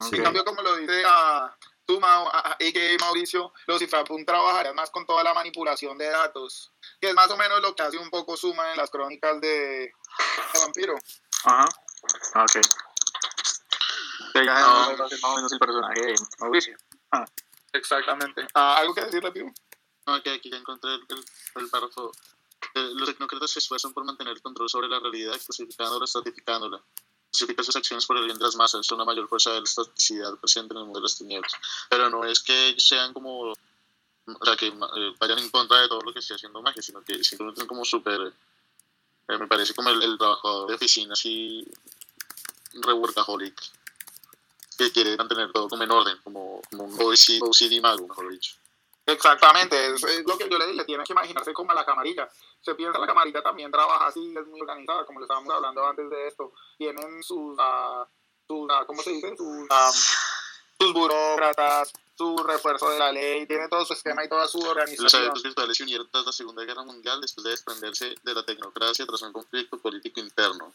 Sí. 0.00 0.16
En 0.16 0.24
cambio, 0.24 0.44
como 0.44 0.62
lo 0.62 0.76
dice 0.76 1.02
a 1.06 1.56
tú, 1.86 1.98
Mao, 2.00 2.28
a-. 2.32 2.56
Mauricio, 3.00 3.52
los 3.66 3.78
cifrapunk 3.78 4.26
trabajarían 4.26 4.74
más 4.74 4.90
con 4.90 5.06
toda 5.06 5.22
la 5.24 5.32
manipulación 5.34 5.96
de 5.96 6.08
datos, 6.10 6.72
que 7.00 7.08
es 7.08 7.14
más 7.14 7.30
o 7.30 7.36
menos 7.36 7.60
lo 7.62 7.74
que 7.74 7.82
hace 7.82 7.98
un 7.98 8.10
poco 8.10 8.36
Suma 8.36 8.72
en 8.72 8.76
las 8.76 8.90
crónicas 8.90 9.40
de, 9.40 9.48
de 9.48 9.92
Vampiro. 10.60 10.94
Ajá. 11.44 11.64
Ah, 12.34 12.44
Ok. 12.44 12.56
Entonces 14.34 14.44
ya 14.46 14.54
Ah. 14.58 14.84
sabemos 14.86 15.12
más 15.12 15.24
o 15.24 15.36
menos 15.36 15.52
el 15.52 15.58
personaje 15.58 16.00
de 16.00 16.14
Mauricio. 16.40 16.76
Exactamente. 17.72 18.46
Ah, 18.54 18.76
¿Algo 18.78 18.94
que 18.94 19.02
decirle, 19.02 19.32
Piru? 19.32 19.52
No, 20.06 20.14
aquí, 20.14 20.30
aquí 20.30 20.50
ya 20.50 20.56
encontré 20.58 20.90
el, 20.94 21.00
el, 21.08 21.24
el 21.62 21.70
párrafo. 21.70 22.12
Los 22.94 23.08
tecnócratas 23.08 23.50
se 23.50 23.58
esfuerzan 23.60 23.92
por 23.92 24.04
mantener 24.04 24.34
el 24.34 24.42
control 24.42 24.68
sobre 24.68 24.88
la 24.88 25.00
realidad, 25.00 25.32
clasificándola, 25.44 26.04
estratificándola. 26.04 26.80
Justifican 27.30 27.64
sus 27.64 27.76
acciones 27.76 28.06
por 28.06 28.16
el 28.16 28.24
bien 28.24 28.38
de 28.38 28.44
las 28.44 28.56
masas, 28.56 28.86
son 28.86 28.98
la 28.98 29.04
mayor 29.04 29.28
fuerza 29.28 29.50
de 29.50 29.58
la 29.58 29.64
estaticidad 29.64 30.34
presente 30.38 30.74
en 30.74 30.78
el 30.78 30.84
mundo 30.84 31.00
de 31.00 31.04
las 31.04 31.16
tinieblas. 31.18 31.52
Pero 31.90 32.08
no 32.10 32.24
es 32.24 32.40
que 32.40 32.74
sean 32.78 33.12
como. 33.12 33.52
O 33.52 34.44
sea, 34.44 34.56
que 34.56 34.68
eh, 34.68 35.14
vayan 35.20 35.38
en 35.38 35.50
contra 35.50 35.80
de 35.80 35.88
todo 35.88 36.00
lo 36.00 36.12
que 36.12 36.18
esté 36.18 36.34
haciendo 36.34 36.60
magia, 36.60 36.82
sino 36.82 37.02
que 37.02 37.22
simplemente 37.22 37.60
son 37.60 37.68
como 37.68 37.84
súper. 37.84 38.20
eh, 39.28 39.38
me 39.38 39.46
parece 39.46 39.74
como 39.74 39.90
el, 39.90 40.02
el 40.02 40.18
trabajador 40.18 40.68
de 40.68 40.74
oficina, 40.74 41.12
así. 41.12 41.64
re 42.74 42.92
workaholic. 42.92 43.60
Que 44.76 44.90
quiere 44.92 45.16
mantener 45.16 45.52
todo 45.52 45.68
como 45.68 45.82
en 45.84 45.90
orden, 45.90 46.18
como, 46.22 46.60
como 46.70 46.84
un 46.84 46.94
OCD, 46.94 47.40
OCD 47.42 47.80
mago, 47.80 48.06
mejor 48.06 48.30
dicho. 48.30 48.54
Exactamente, 49.06 49.86
es, 49.86 50.02
es 50.02 50.26
lo 50.26 50.36
que 50.36 50.48
yo 50.48 50.58
le 50.58 50.66
dije, 50.66 50.84
tiene 50.84 51.04
que 51.04 51.12
imaginarse 51.12 51.52
como 51.52 51.70
a 51.70 51.74
la 51.74 51.84
camarilla. 51.84 52.28
Se 52.60 52.74
piensa 52.74 52.98
la 52.98 53.06
camarilla 53.06 53.40
también 53.40 53.70
trabaja 53.70 54.08
así, 54.08 54.34
es 54.36 54.46
muy 54.48 54.60
organizada, 54.60 55.04
como 55.04 55.20
le 55.20 55.24
estábamos 55.24 55.52
hablando 55.54 55.86
antes 55.86 56.10
de 56.10 56.26
esto. 56.26 56.52
Tienen 56.76 57.22
sus, 57.22 57.56
ah, 57.60 58.04
sus 58.48 58.68
ah, 58.68 58.82
¿cómo 58.84 59.00
se 59.02 59.10
dice? 59.10 59.36
Sus, 59.36 59.66
ah, 59.70 59.92
sus 60.80 60.92
burócratas, 60.92 61.92
su 62.18 62.36
refuerzo 62.38 62.90
de 62.90 62.98
la 62.98 63.12
ley, 63.12 63.46
tiene 63.46 63.68
todo 63.68 63.84
su 63.86 63.92
esquema 63.92 64.24
y 64.24 64.28
toda 64.28 64.48
su 64.48 64.58
Los 64.58 64.68
organización. 64.70 65.22
adeptos 65.22 65.42
virtuales 65.44 65.76
se 65.76 65.82
unieron 65.84 66.10
tras 66.10 66.26
la 66.26 66.32
Segunda 66.32 66.64
Guerra 66.64 66.82
Mundial 66.82 67.20
después 67.20 67.44
de 67.44 67.50
desprenderse 67.50 68.14
de 68.20 68.34
la 68.34 68.42
tecnocracia 68.44 69.06
tras 69.06 69.22
un 69.22 69.32
conflicto 69.32 69.78
político 69.78 70.18
interno. 70.18 70.72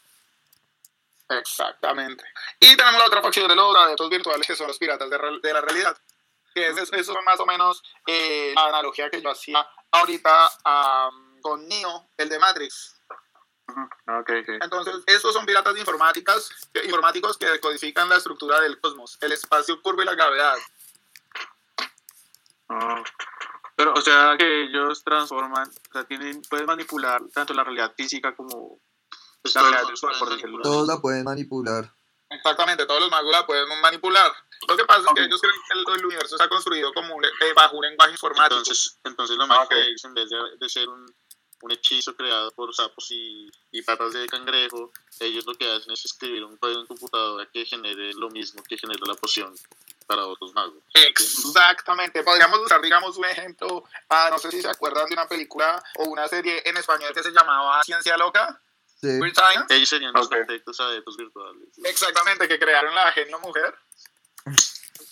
Exactamente. 1.29 2.23
Y 2.59 2.75
tenemos 2.75 3.00
la 3.00 3.07
otra 3.07 3.21
facción 3.21 3.47
de 3.47 3.55
los 3.55 3.75
adeptos 3.75 4.09
virtuales 4.09 4.47
que 4.47 4.55
son 4.55 4.67
los 4.67 4.77
piratas 4.77 5.09
de, 5.09 5.17
de 5.41 5.53
la 5.53 5.61
realidad. 5.61 5.97
Que 6.53 6.67
es, 6.67 6.77
eso 6.77 6.93
es 6.93 7.25
más 7.25 7.39
o 7.39 7.46
menos 7.46 7.81
eh, 8.05 8.51
la 8.55 8.65
analogía 8.67 9.10
que 9.10 9.22
yo 9.22 9.31
hacía 9.31 9.65
ahorita 9.91 10.50
am, 10.63 11.39
con 11.41 11.67
Neo, 11.67 12.10
el 12.17 12.29
de 12.29 12.39
Matrix. 12.39 12.98
Ok, 13.67 14.29
ok. 14.41 14.50
Entonces, 14.62 14.96
estos 15.08 15.34
son 15.34 15.46
piratas 15.46 15.77
informáticas, 15.77 16.50
que- 16.74 16.84
informáticos 16.84 17.38
que 17.38 17.46
decodifican 17.46 18.10
la 18.10 18.17
estructura 18.17 18.60
del 18.60 18.79
cosmos, 18.81 19.17
el 19.22 19.31
espacio 19.31 19.81
curvo 19.81 20.01
y 20.01 20.05
la 20.05 20.13
gravedad. 20.13 20.58
Ah, 22.70 23.03
pero, 23.75 23.93
o 23.93 24.01
sea, 24.01 24.36
que 24.38 24.63
ellos 24.63 25.03
transforman, 25.03 25.70
o 25.70 25.93
sea, 25.93 26.03
tienen, 26.05 26.41
pueden 26.43 26.65
manipular 26.65 27.22
tanto 27.34 27.53
la 27.53 27.63
realidad 27.63 27.93
física 27.96 28.36
como 28.36 28.79
Pues 29.41 29.55
La 29.55 29.62
todos 29.62 29.72
realidad 29.72 29.89
los 29.89 30.01
virtual, 30.01 30.20
por 30.20 30.29
decirlo. 30.36 30.62
Todos 30.62 30.88
la 30.88 30.98
pueden 31.01 31.24
manipular. 31.24 31.91
Exactamente, 32.29 32.86
todos 32.86 33.01
los 33.01 33.12
magos 33.12 33.31
la 33.31 33.46
pueden 33.46 33.81
manipular. 33.81 34.31
Lo 34.68 34.77
que 34.77 34.86
pasa 34.86 35.01
es 35.01 35.13
que 35.15 35.24
ellos 35.24 35.41
creen 35.41 35.56
que 35.68 35.80
el, 35.80 36.00
el 36.00 36.06
universo 36.06 36.36
está 36.36 36.48
construido 36.48 36.94
como 36.94 37.15
un, 37.15 37.25
eh, 37.25 37.30
bajo 37.56 37.77
un 37.77 37.84
lenguaje 37.86 38.12
informático. 38.12 38.60
Entonces, 38.60 39.00
entonces 39.03 39.38
magia 39.38 39.63
ok. 39.63 39.72
de 39.72 39.82
ellos, 39.88 40.03
en 40.06 40.13
vez 40.13 40.30
de, 40.30 40.38
de 40.60 40.70
ser 40.70 40.88
un, 40.88 41.06
un 41.63 41.72
hechizo 41.72 42.15
creado 42.15 42.51
por 42.51 42.74
sapos 42.74 43.10
y, 43.12 43.50
y 43.72 43.82
patas 43.82 44.13
de 44.13 44.27
cangrejo, 44.27 44.91
ellos 45.20 45.46
lo 45.46 45.56
que 45.56 45.72
hacen 45.72 45.91
es 45.91 46.06
escribir 46.06 46.44
un 46.44 46.58
código 46.58 46.82
en 46.82 46.88
computadora 46.88 47.48
que 47.51 47.65
genere 47.65 48.13
lo 48.13 48.30
mismo 48.30 48.63
que 48.63 48.77
genera 48.77 49.01
la 49.06 49.15
poción 49.15 49.53
para 50.08 50.25
otros 50.25 50.53
magos. 50.53 50.84
Exactamente. 50.94 52.24
Podríamos 52.24 52.60
usar, 52.60 52.82
digamos, 52.82 53.18
un 53.18 53.25
ejemplo. 53.25 53.84
ah, 54.10 54.30
no 54.32 54.39
sé 54.39 54.51
si 54.51 54.62
se 54.62 54.70
acuerdan 54.70 55.08
de 55.08 55.13
una 55.13 55.27
película 55.27 55.82
o 55.98 56.06
una 56.06 56.27
serie 56.27 56.62
en 56.65 56.77
español 56.77 57.13
que 57.13 57.24
se 57.24 57.32
llamaba 57.32 57.82
Ciencia 57.84 58.18
Loca. 58.18 58.62
Sí. 59.00 59.20
Ellos 59.70 59.89
serían 59.89 60.13
los 60.13 60.27
Ok. 60.27 60.34
perfectos 60.34 60.80
adeptos 60.80 61.18
virtuales. 61.18 61.70
Exactamente, 61.84 62.48
que 62.48 62.60
crearon 62.60 62.94
la 62.94 63.12
genio 63.13 63.39
mujer. 63.39 63.74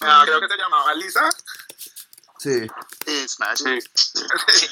Ah, 0.01 0.21
creo 0.25 0.39
que 0.39 0.47
se 0.47 0.57
llamaba 0.57 0.93
Lisa. 0.95 1.29
Sí. 2.39 2.67
Es 3.05 3.39
más, 3.39 3.59
Sí. 3.59 4.67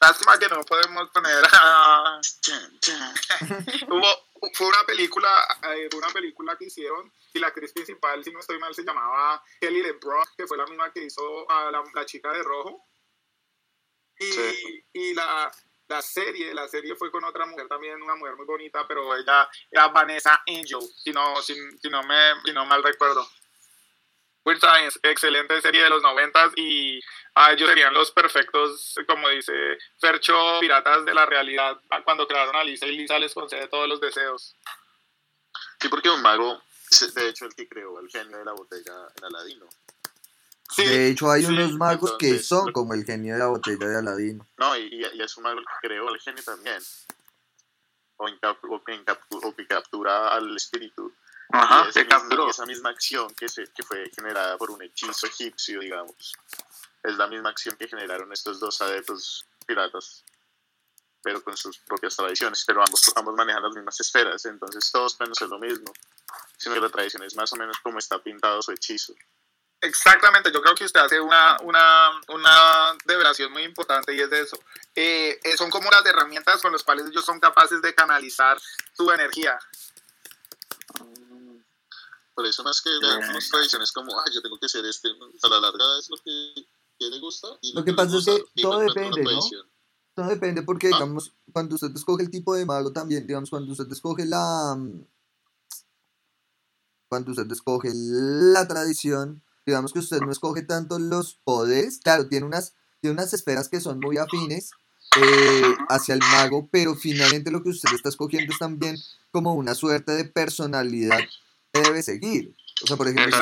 Lástima 0.00 0.36
que 0.38 0.48
no 0.48 0.60
podemos 0.64 1.08
poner 1.10 1.44
a... 1.52 2.20
Hubo, 3.88 4.28
fue 4.54 4.66
una 4.66 4.82
película, 4.84 5.46
eh, 5.74 5.86
fue 5.88 5.98
una 6.00 6.08
película 6.12 6.56
que 6.56 6.64
hicieron 6.64 7.12
y 7.32 7.38
la 7.38 7.46
actriz 7.46 7.72
principal, 7.72 8.24
si 8.24 8.32
no 8.32 8.40
estoy 8.40 8.58
mal, 8.58 8.74
se 8.74 8.82
llamaba 8.82 9.42
Kelly 9.60 9.82
LeBron, 9.82 10.24
que 10.36 10.48
fue 10.48 10.58
la 10.58 10.66
misma 10.66 10.92
que 10.92 11.04
hizo 11.04 11.48
a 11.48 11.70
la, 11.70 11.84
la 11.94 12.04
chica 12.04 12.32
de 12.32 12.42
rojo. 12.42 12.84
Y, 14.18 14.32
Sí. 14.32 14.84
y 14.92 15.14
la, 15.14 15.50
la 15.86 16.02
serie, 16.02 16.52
la 16.52 16.66
serie 16.66 16.96
fue 16.96 17.12
con 17.12 17.22
otra 17.24 17.46
mujer 17.46 17.68
también, 17.68 18.02
una 18.02 18.16
mujer 18.16 18.34
muy 18.34 18.46
bonita, 18.46 18.86
pero 18.88 19.14
ella 19.16 19.48
era 19.70 19.86
Vanessa 19.88 20.42
Angel, 20.48 20.80
si 20.96 21.12
no, 21.12 21.40
si, 21.42 21.54
si 21.80 21.88
no, 21.88 22.02
me, 22.02 22.16
si 22.44 22.52
no 22.52 22.66
mal 22.66 22.82
recuerdo. 22.82 23.24
Weird 24.44 24.60
Science, 24.60 24.98
excelente 25.02 25.60
serie 25.60 25.84
de 25.84 25.90
los 25.90 26.02
noventas 26.02 26.52
y 26.56 27.00
ah, 27.34 27.52
ellos 27.52 27.68
serían 27.68 27.94
los 27.94 28.10
perfectos, 28.10 28.94
como 29.06 29.28
dice 29.28 29.52
Fercho, 29.98 30.58
piratas 30.60 31.04
de 31.04 31.14
la 31.14 31.26
realidad. 31.26 31.80
Ah, 31.90 32.02
Cuando 32.02 32.26
crearon 32.26 32.56
a 32.56 32.64
Lisa 32.64 32.86
y 32.86 32.96
Lisa 32.96 33.18
les 33.18 33.34
concede 33.34 33.68
todos 33.68 33.88
los 33.88 34.00
deseos. 34.00 34.56
Sí, 35.80 35.88
porque 35.88 36.10
un 36.10 36.22
mago, 36.22 36.60
es 36.90 37.14
de 37.14 37.28
hecho, 37.28 37.46
el 37.46 37.54
que 37.54 37.68
creó 37.68 37.98
el 38.00 38.08
genio 38.08 38.38
de 38.38 38.44
la 38.44 38.52
botella 38.52 38.92
en 39.16 39.24
Aladino. 39.24 39.66
Sí, 40.74 40.86
De 40.86 41.08
hecho, 41.08 41.30
hay 41.30 41.42
sí, 41.42 41.48
unos 41.52 41.72
magos 41.74 42.16
que 42.18 42.38
son 42.38 42.72
como 42.72 42.94
el 42.94 43.04
genio 43.04 43.34
de 43.34 43.38
la 43.38 43.46
botella 43.46 43.86
de 43.86 43.98
Aladino. 43.98 44.46
No, 44.56 44.76
y, 44.76 45.04
es 45.04 45.36
un 45.36 45.42
mago 45.44 45.60
el 45.60 45.66
que 45.66 45.88
creó 45.88 46.08
el 46.08 46.20
genio 46.20 46.42
también. 46.42 46.82
O 48.16 48.26
que 49.54 49.66
captura 49.66 50.28
al 50.28 50.56
espíritu. 50.56 51.12
Ajá, 51.52 51.88
capturó. 52.08 52.50
esa 52.50 52.64
misma 52.64 52.90
acción 52.90 53.32
que, 53.34 53.48
se, 53.48 53.64
que 53.72 53.82
fue 53.82 54.10
generada 54.14 54.56
por 54.56 54.70
un 54.70 54.82
hechizo 54.82 55.26
egipcio, 55.26 55.80
digamos, 55.80 56.32
es 57.02 57.16
la 57.16 57.26
misma 57.26 57.50
acción 57.50 57.76
que 57.76 57.88
generaron 57.88 58.32
estos 58.32 58.58
dos 58.58 58.80
adeptos 58.80 59.46
piratas, 59.66 60.24
pero 61.22 61.42
con 61.42 61.56
sus 61.56 61.78
propias 61.78 62.16
tradiciones. 62.16 62.64
Pero 62.66 62.82
ambos, 62.82 63.12
ambos 63.16 63.34
manejan 63.34 63.62
las 63.62 63.74
mismas 63.74 64.00
esferas, 64.00 64.44
entonces 64.46 64.90
todos 64.90 65.14
pueden 65.14 65.32
hacer 65.32 65.48
lo 65.48 65.58
mismo, 65.58 65.92
sino 66.56 66.74
que 66.74 66.80
la 66.80 66.88
tradición 66.88 67.22
es 67.22 67.36
más 67.36 67.52
o 67.52 67.56
menos 67.56 67.76
como 67.82 67.98
está 67.98 68.18
pintado 68.18 68.62
su 68.62 68.72
hechizo. 68.72 69.14
Exactamente, 69.82 70.52
yo 70.52 70.62
creo 70.62 70.76
que 70.76 70.84
usted 70.84 71.00
hace 71.00 71.20
una, 71.20 71.56
una, 71.62 72.10
una 72.28 72.96
develación 73.04 73.50
muy 73.52 73.64
importante 73.64 74.14
y 74.14 74.20
es 74.20 74.30
de 74.30 74.40
eso. 74.40 74.56
Eh, 74.94 75.40
eh, 75.42 75.56
son 75.56 75.70
como 75.70 75.90
las 75.90 76.06
herramientas 76.06 76.62
con 76.62 76.70
las 76.70 76.84
cuales 76.84 77.06
ellos 77.08 77.24
son 77.24 77.40
capaces 77.40 77.82
de 77.82 77.92
canalizar 77.92 78.60
su 78.92 79.10
energía. 79.10 79.58
Por 82.34 82.46
eso 82.46 82.62
más 82.62 82.80
que 82.80 82.90
ver 82.90 83.18
unas 83.28 83.48
tradiciones 83.48 83.92
como, 83.92 84.18
ah, 84.18 84.24
yo 84.32 84.40
tengo 84.40 84.58
que 84.58 84.68
ser 84.68 84.84
este, 84.86 85.08
a 85.08 85.48
la 85.48 85.60
larga 85.60 85.84
es 85.98 86.08
lo 86.08 86.16
que, 86.16 86.66
que 86.98 87.10
le 87.10 87.18
gusta. 87.20 87.48
Y 87.60 87.72
Lo 87.74 87.84
que 87.84 87.92
pasa 87.92 88.16
es 88.16 88.24
que 88.24 88.62
todo 88.62 88.80
depende, 88.80 89.22
¿no? 89.22 89.40
Todo 90.14 90.28
depende 90.28 90.62
porque, 90.62 90.88
¿Ah? 90.88 90.96
digamos, 90.96 91.32
cuando 91.52 91.74
usted 91.74 91.90
escoge 91.94 92.22
el 92.22 92.30
tipo 92.30 92.54
de 92.54 92.66
mago 92.66 92.92
también, 92.92 93.26
digamos, 93.26 93.50
cuando 93.50 93.72
usted 93.72 93.90
escoge 93.90 94.24
la... 94.26 94.74
mm, 94.78 95.04
Cuando 97.08 97.30
usted 97.32 97.50
escoge 97.50 97.90
la 97.94 98.66
tradición, 98.66 99.42
digamos 99.66 99.92
que 99.92 99.98
usted 99.98 100.20
no 100.20 100.32
escoge 100.32 100.62
tanto 100.62 100.98
los 100.98 101.34
poderes, 101.44 101.98
claro, 102.02 102.28
tiene 102.28 102.46
unas, 102.46 102.74
tiene 103.00 103.14
unas 103.14 103.32
esferas 103.34 103.68
que 103.68 103.80
son 103.80 104.00
muy 104.00 104.16
afines 104.16 104.70
eh, 105.16 105.74
hacia 105.90 106.14
el 106.14 106.20
mago, 106.20 106.68
pero 106.72 106.94
finalmente 106.94 107.50
lo 107.50 107.62
que 107.62 107.68
usted 107.70 107.92
está 107.94 108.08
escogiendo 108.08 108.52
es 108.52 108.58
también 108.58 108.96
como 109.30 109.52
una 109.54 109.74
suerte 109.74 110.12
de 110.12 110.24
personalidad 110.24 111.20
debe 111.72 112.02
seguir. 112.02 112.54
O 112.82 112.86
sea, 112.86 112.96
por 112.96 113.06
ejemplo, 113.06 113.36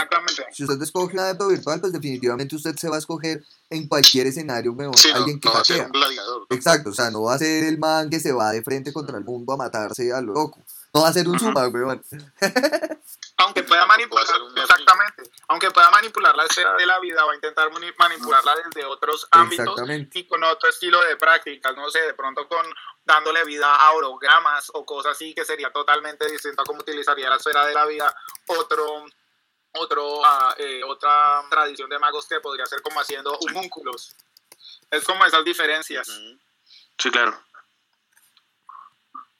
si 0.52 0.64
usted 0.64 0.82
escoge 0.82 1.14
un 1.14 1.20
adepto 1.20 1.48
virtual, 1.48 1.80
pues 1.80 1.92
definitivamente 1.94 2.54
usted 2.56 2.76
se 2.76 2.88
va 2.90 2.96
a 2.96 2.98
escoger 2.98 3.42
en 3.70 3.88
cualquier 3.88 4.26
escenario, 4.26 4.72
weón, 4.72 4.92
Sí, 4.94 5.08
no, 5.08 5.16
alguien 5.16 5.40
que 5.40 5.48
no 5.48 5.54
va 5.54 5.60
a 5.60 5.64
ser 5.64 5.76
hackea. 5.76 5.86
un 5.86 5.92
gladiador. 5.92 6.46
¿no? 6.50 6.56
Exacto, 6.56 6.90
o 6.90 6.92
sea, 6.92 7.10
no 7.10 7.22
va 7.22 7.34
a 7.34 7.38
ser 7.38 7.64
el 7.64 7.78
man 7.78 8.10
que 8.10 8.20
se 8.20 8.32
va 8.32 8.52
de 8.52 8.62
frente 8.62 8.92
contra 8.92 9.16
el 9.16 9.24
mundo 9.24 9.52
a 9.54 9.56
matarse 9.56 10.12
a 10.12 10.20
lo 10.20 10.34
loco. 10.34 10.58
No 10.92 11.02
va 11.02 11.08
a 11.08 11.12
ser 11.12 11.26
un 11.28 11.38
suma, 11.38 11.68
weón. 11.68 12.02
Aunque 13.40 13.62
pueda 13.62 13.86
manipular, 13.86 14.26
exactamente, 14.56 15.22
aunque 15.48 15.70
pueda 15.70 15.90
manipular 15.90 16.36
la 16.36 16.44
esfera 16.44 16.74
de 16.74 16.86
la 16.86 16.98
vida, 17.00 17.24
va 17.24 17.32
a 17.32 17.34
intentar 17.34 17.70
mani- 17.72 17.92
manipularla 17.98 18.54
desde 18.56 18.84
otros 18.84 19.26
ámbitos 19.30 19.76
y 20.14 20.26
con 20.26 20.42
otro 20.44 20.68
estilo 20.68 21.00
de 21.04 21.16
prácticas, 21.16 21.74
no 21.76 21.90
sé, 21.90 22.00
de 22.02 22.14
pronto 22.14 22.46
con 22.48 22.66
dándole 23.04 23.44
vida 23.44 23.74
a 23.74 23.90
orogramas 23.92 24.70
o 24.74 24.84
cosas 24.84 25.12
así 25.12 25.34
que 25.34 25.44
sería 25.44 25.72
totalmente 25.72 26.30
distinto 26.30 26.62
a 26.62 26.64
cómo 26.64 26.80
utilizaría 26.80 27.28
la 27.30 27.36
esfera 27.36 27.64
de 27.66 27.74
la 27.74 27.86
vida 27.86 28.14
otro 28.46 29.04
otro 29.72 30.24
ah, 30.24 30.54
eh, 30.58 30.82
otra 30.84 31.42
tradición 31.48 31.88
de 31.88 31.98
magos 31.98 32.26
que 32.26 32.40
podría 32.40 32.66
ser 32.66 32.82
como 32.82 33.00
haciendo 33.00 33.32
homúnculos. 33.38 34.14
Es 34.90 35.04
como 35.04 35.24
esas 35.24 35.44
diferencias. 35.44 36.08
Sí, 36.98 37.10
claro. 37.10 37.40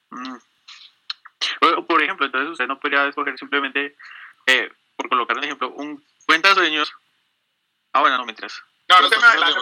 Mm. 0.09 0.37
Por 1.61 2.01
ejemplo, 2.01 2.25
entonces 2.25 2.49
usted 2.49 2.67
no 2.67 2.79
podría 2.79 3.07
escoger 3.07 3.37
simplemente, 3.37 3.95
eh, 4.47 4.71
por 4.95 5.09
colocar 5.09 5.37
un 5.37 5.43
ejemplo, 5.43 5.69
un 5.69 6.03
cuenta 6.25 6.55
sueños. 6.55 6.91
Ah, 7.93 8.01
bueno, 8.01 8.17
no 8.17 8.25
mentiras. 8.25 8.63
No, 8.91 9.01
no 9.01 9.09
se 9.09 9.15
me 9.21 9.27
adelante. 9.31 9.59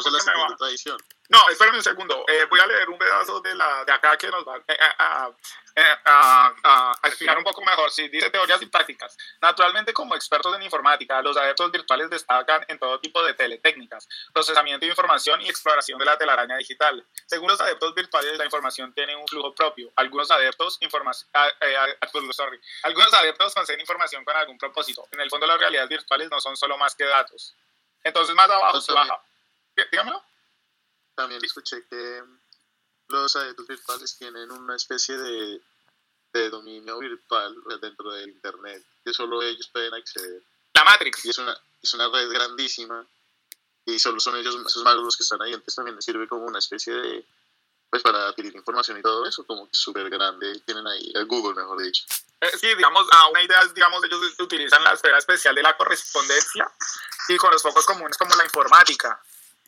No, 1.30 1.48
espérame 1.50 1.76
un 1.76 1.84
segundo. 1.84 2.26
Eh, 2.28 2.46
voy 2.50 2.60
a 2.60 2.66
leer 2.66 2.90
un 2.90 2.98
pedazo 2.98 3.40
de, 3.42 3.54
la, 3.54 3.86
de 3.86 3.92
acá 3.92 4.18
que 4.18 4.30
nos 4.30 4.44
va 4.48 4.58
eh, 4.68 4.78
a, 4.98 5.26
a- 5.26 5.30
eh, 5.76 5.96
a- 6.06 6.54
a- 6.64 6.92
a 7.04 7.08
explicar 7.08 7.38
un 7.38 7.44
poco 7.44 7.62
mejor. 7.64 7.92
Sí, 7.92 8.10
dice 8.10 8.32
teorías 8.32 8.60
y 8.64 8.66
prácticas. 8.66 9.16
Naturalmente, 9.40 9.94
como 9.94 10.16
expertos 10.16 10.56
en 10.56 10.64
informática, 10.64 11.22
los 11.22 11.38
adeptos 11.38 11.72
virtuales 11.72 12.10
destacan 12.10 12.66
en 12.68 12.80
todo 12.80 13.00
tipo 13.00 13.22
de 13.24 13.36
teletécnicas, 13.36 14.08
procesamiento 14.34 14.86
de 14.86 14.90
información 14.90 15.40
y 15.42 15.50
exploración 15.50 16.00
de 16.00 16.06
la 16.06 16.18
telaraña 16.18 16.58
digital. 16.58 17.06
Según 17.28 17.50
los 17.50 17.62
adeptos 17.62 17.94
virtuales, 17.94 18.36
la 18.40 18.46
información 18.46 18.92
tiene 18.94 19.16
un 19.16 19.28
flujo 19.28 19.54
propio. 19.54 19.92
Algunos 19.98 20.32
adeptos, 20.32 20.80
informa- 20.82 21.12
ah, 21.36 21.48
eh, 21.62 21.76
ah, 22.02 22.08
pues, 22.12 22.36
sorry. 22.36 22.60
Algunos 22.84 23.14
adeptos 23.14 23.54
conceden 23.54 23.80
información 23.82 24.26
con 24.26 24.36
algún 24.36 24.58
propósito. 24.58 25.08
En 25.12 25.22
el 25.22 25.30
fondo, 25.30 25.46
las 25.46 25.60
realidades 25.60 25.90
virtuales 25.90 26.30
no 26.32 26.42
son 26.42 26.58
solo 26.58 26.76
más 26.80 26.96
que 26.96 27.04
datos. 27.06 27.56
Entonces, 28.04 28.36
más 28.36 28.50
abajo 28.50 28.82
se 28.82 28.94
baja. 28.94 29.22
¿Qué? 29.76 29.84
Dígamelo. 29.92 30.24
También 31.16 31.44
escuché 31.44 31.86
que 31.88 32.24
los 33.10 33.36
adeptos 33.36 33.68
virtuales 33.68 34.18
tienen 34.18 34.52
una 34.52 34.76
especie 34.76 35.18
de, 35.18 35.62
de 36.34 36.50
dominio 36.50 37.00
virtual 37.00 37.56
dentro 37.82 38.12
del 38.12 38.30
Internet 38.30 38.86
que 39.04 39.14
solo 39.14 39.42
ellos 39.42 39.68
pueden 39.70 39.94
acceder. 39.94 40.42
La 40.74 40.84
Matrix. 40.84 41.26
Y 41.26 41.30
es 41.30 41.38
una, 41.40 41.58
es 41.82 41.94
una 41.94 42.08
red 42.10 42.30
grandísima 42.30 43.06
y 43.86 44.00
solo 44.00 44.20
son 44.20 44.36
ellos, 44.36 44.56
esos 44.56 44.84
magos 44.84 45.04
los 45.04 45.18
que 45.18 45.24
están 45.24 45.42
ahí, 45.42 45.52
entonces 45.52 45.76
también 45.76 45.96
les 45.96 46.06
sirve 46.06 46.28
como 46.28 46.46
una 46.46 46.60
especie 46.60 46.94
de, 46.94 47.26
pues 47.90 48.04
para 48.04 48.28
adquirir 48.28 48.56
información 48.56 49.00
y 49.00 49.02
todo 49.02 49.26
eso, 49.26 49.46
como 49.46 49.68
que 49.68 49.76
súper 49.76 50.10
grande, 50.10 50.60
tienen 50.66 50.86
ahí 50.88 51.12
el 51.16 51.26
Google, 51.26 51.56
mejor 51.56 51.82
dicho. 51.82 52.04
Eh, 52.42 52.52
sí, 52.60 52.68
digamos, 52.76 53.08
a 53.12 53.28
una 53.30 53.42
idea 53.42 53.60
es, 53.62 53.74
digamos, 53.74 54.04
ellos 54.04 54.22
utilizan 54.40 54.84
la 54.84 54.94
esfera 54.94 55.18
especial 55.18 55.56
de 55.56 55.64
la 55.64 55.76
correspondencia 55.76 56.72
y 57.28 57.38
con 57.38 57.52
los 57.52 57.62
focos 57.62 57.86
comunes 57.86 58.18
como 58.18 58.36
la 58.36 58.44
informática. 58.44 59.20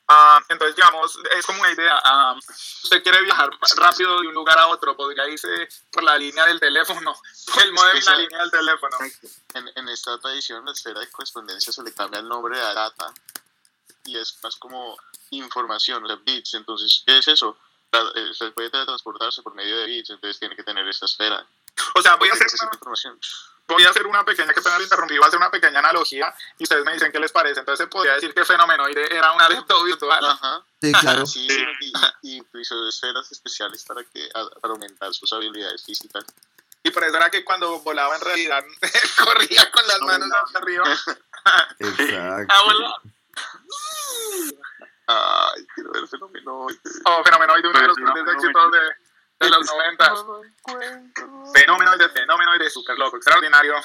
Ah, 0.07 0.39
entonces, 0.49 0.75
digamos, 0.75 1.17
es 1.37 1.45
como 1.45 1.61
una 1.61 1.71
idea. 1.71 1.99
ah, 2.03 2.35
usted 2.83 3.01
quiere 3.01 3.21
viajar 3.23 3.49
rápido 3.77 4.21
de 4.21 4.27
un 4.27 4.33
lugar 4.33 4.59
a 4.59 4.67
otro, 4.67 4.95
podría 4.95 5.27
irse 5.27 5.69
por 5.91 6.03
la 6.03 6.17
línea 6.17 6.45
del 6.45 6.59
teléfono, 6.59 7.15
el 7.61 7.71
modem 7.71 7.97
y 7.97 8.01
la 8.01 8.17
línea 8.17 8.39
del 8.39 8.51
teléfono. 8.51 8.97
En, 9.53 9.71
en 9.75 9.89
esta 9.89 10.19
tradición, 10.19 10.65
la 10.65 10.73
esfera 10.73 10.99
de 10.99 11.09
correspondencia 11.09 11.73
se 11.73 11.81
le 11.81 11.93
cambia 11.93 12.19
el 12.19 12.27
nombre 12.27 12.59
a 12.59 12.73
data 12.73 13.13
y 14.05 14.17
es 14.17 14.37
más 14.43 14.55
como 14.57 14.97
información, 15.31 16.03
o 16.03 16.07
sea, 16.07 16.17
bits. 16.17 16.53
Entonces, 16.55 17.03
¿qué 17.05 17.17
es 17.17 17.27
eso? 17.27 17.57
Eh, 17.91 18.33
Se 18.33 18.51
puede 18.51 18.69
teletransportarse 18.69 19.41
por 19.41 19.53
medio 19.53 19.77
de 19.77 19.85
bits, 19.85 20.11
entonces 20.11 20.39
tiene 20.39 20.55
que 20.55 20.63
tener 20.63 20.87
esta 20.87 21.05
esfera. 21.05 21.45
O 21.95 22.01
sea, 22.01 22.15
voy 22.15 22.29
a 22.29 22.33
hacer 22.33 22.47
una, 22.61 22.71
información. 22.73 23.19
voy 23.67 23.83
a 23.83 23.89
hacer 23.89 24.07
una 24.07 24.23
pequeña, 24.23 24.53
que 24.53 24.61
pena 24.61 24.77
lo 24.77 24.83
interrumpí, 24.83 25.17
voy 25.17 25.25
a 25.25 25.27
hacer 25.27 25.39
una 25.39 25.51
pequeña 25.51 25.79
analogía 25.79 26.33
y 26.57 26.63
ustedes 26.63 26.85
me 26.85 26.93
dicen 26.93 27.11
qué 27.11 27.19
les 27.19 27.31
parece. 27.31 27.59
Entonces, 27.59 27.85
se 27.85 27.87
podría 27.87 28.13
decir 28.13 28.33
que 28.33 28.45
Fenomenoide 28.45 29.13
era 29.13 29.31
un 29.33 29.41
adepto 29.41 29.83
virtual. 29.83 30.23
Ajá. 30.25 30.63
Sí, 30.81 30.91
claro. 30.93 31.25
Sí, 31.25 31.47
y, 31.47 31.85
y, 31.85 32.35
y 32.35 32.41
utilizó 32.41 32.87
esferas 32.87 33.29
especiales 33.31 33.83
para, 33.83 34.03
que, 34.03 34.29
para 34.61 34.73
aumentar 34.73 35.13
sus 35.13 35.31
habilidades 35.33 35.83
físicas. 35.83 36.25
Y 36.83 36.89
por 36.91 37.03
eso 37.03 37.17
era 37.17 37.29
que 37.29 37.43
cuando 37.43 37.79
volaba 37.81 38.15
en 38.15 38.21
realidad 38.21 38.63
corría 39.23 39.69
con 39.71 39.87
las 39.87 39.99
manos 40.01 40.29
hacia 40.31 40.59
arriba. 40.59 40.83
Exacto. 41.79 42.53
Ah, 42.53 42.63
volaba. 42.63 43.01
Ay, 45.11 45.67
quiero 45.75 45.91
ver 45.91 46.07
fenomenoide. 46.07 46.79
Oh, 47.05 47.23
Fenomenoide, 47.23 47.67
uno 47.67 47.79
de 47.79 47.87
los 47.87 47.97
grandes 47.97 48.35
éxitos 48.35 48.71
de, 48.71 49.45
de 49.45 49.49
los 49.49 49.65
90. 49.65 50.15
Fenomenoide, 51.53 52.09
Fenomenoide, 52.09 52.69
súper 52.69 52.97
loco, 52.97 53.17
extraordinario. 53.17 53.75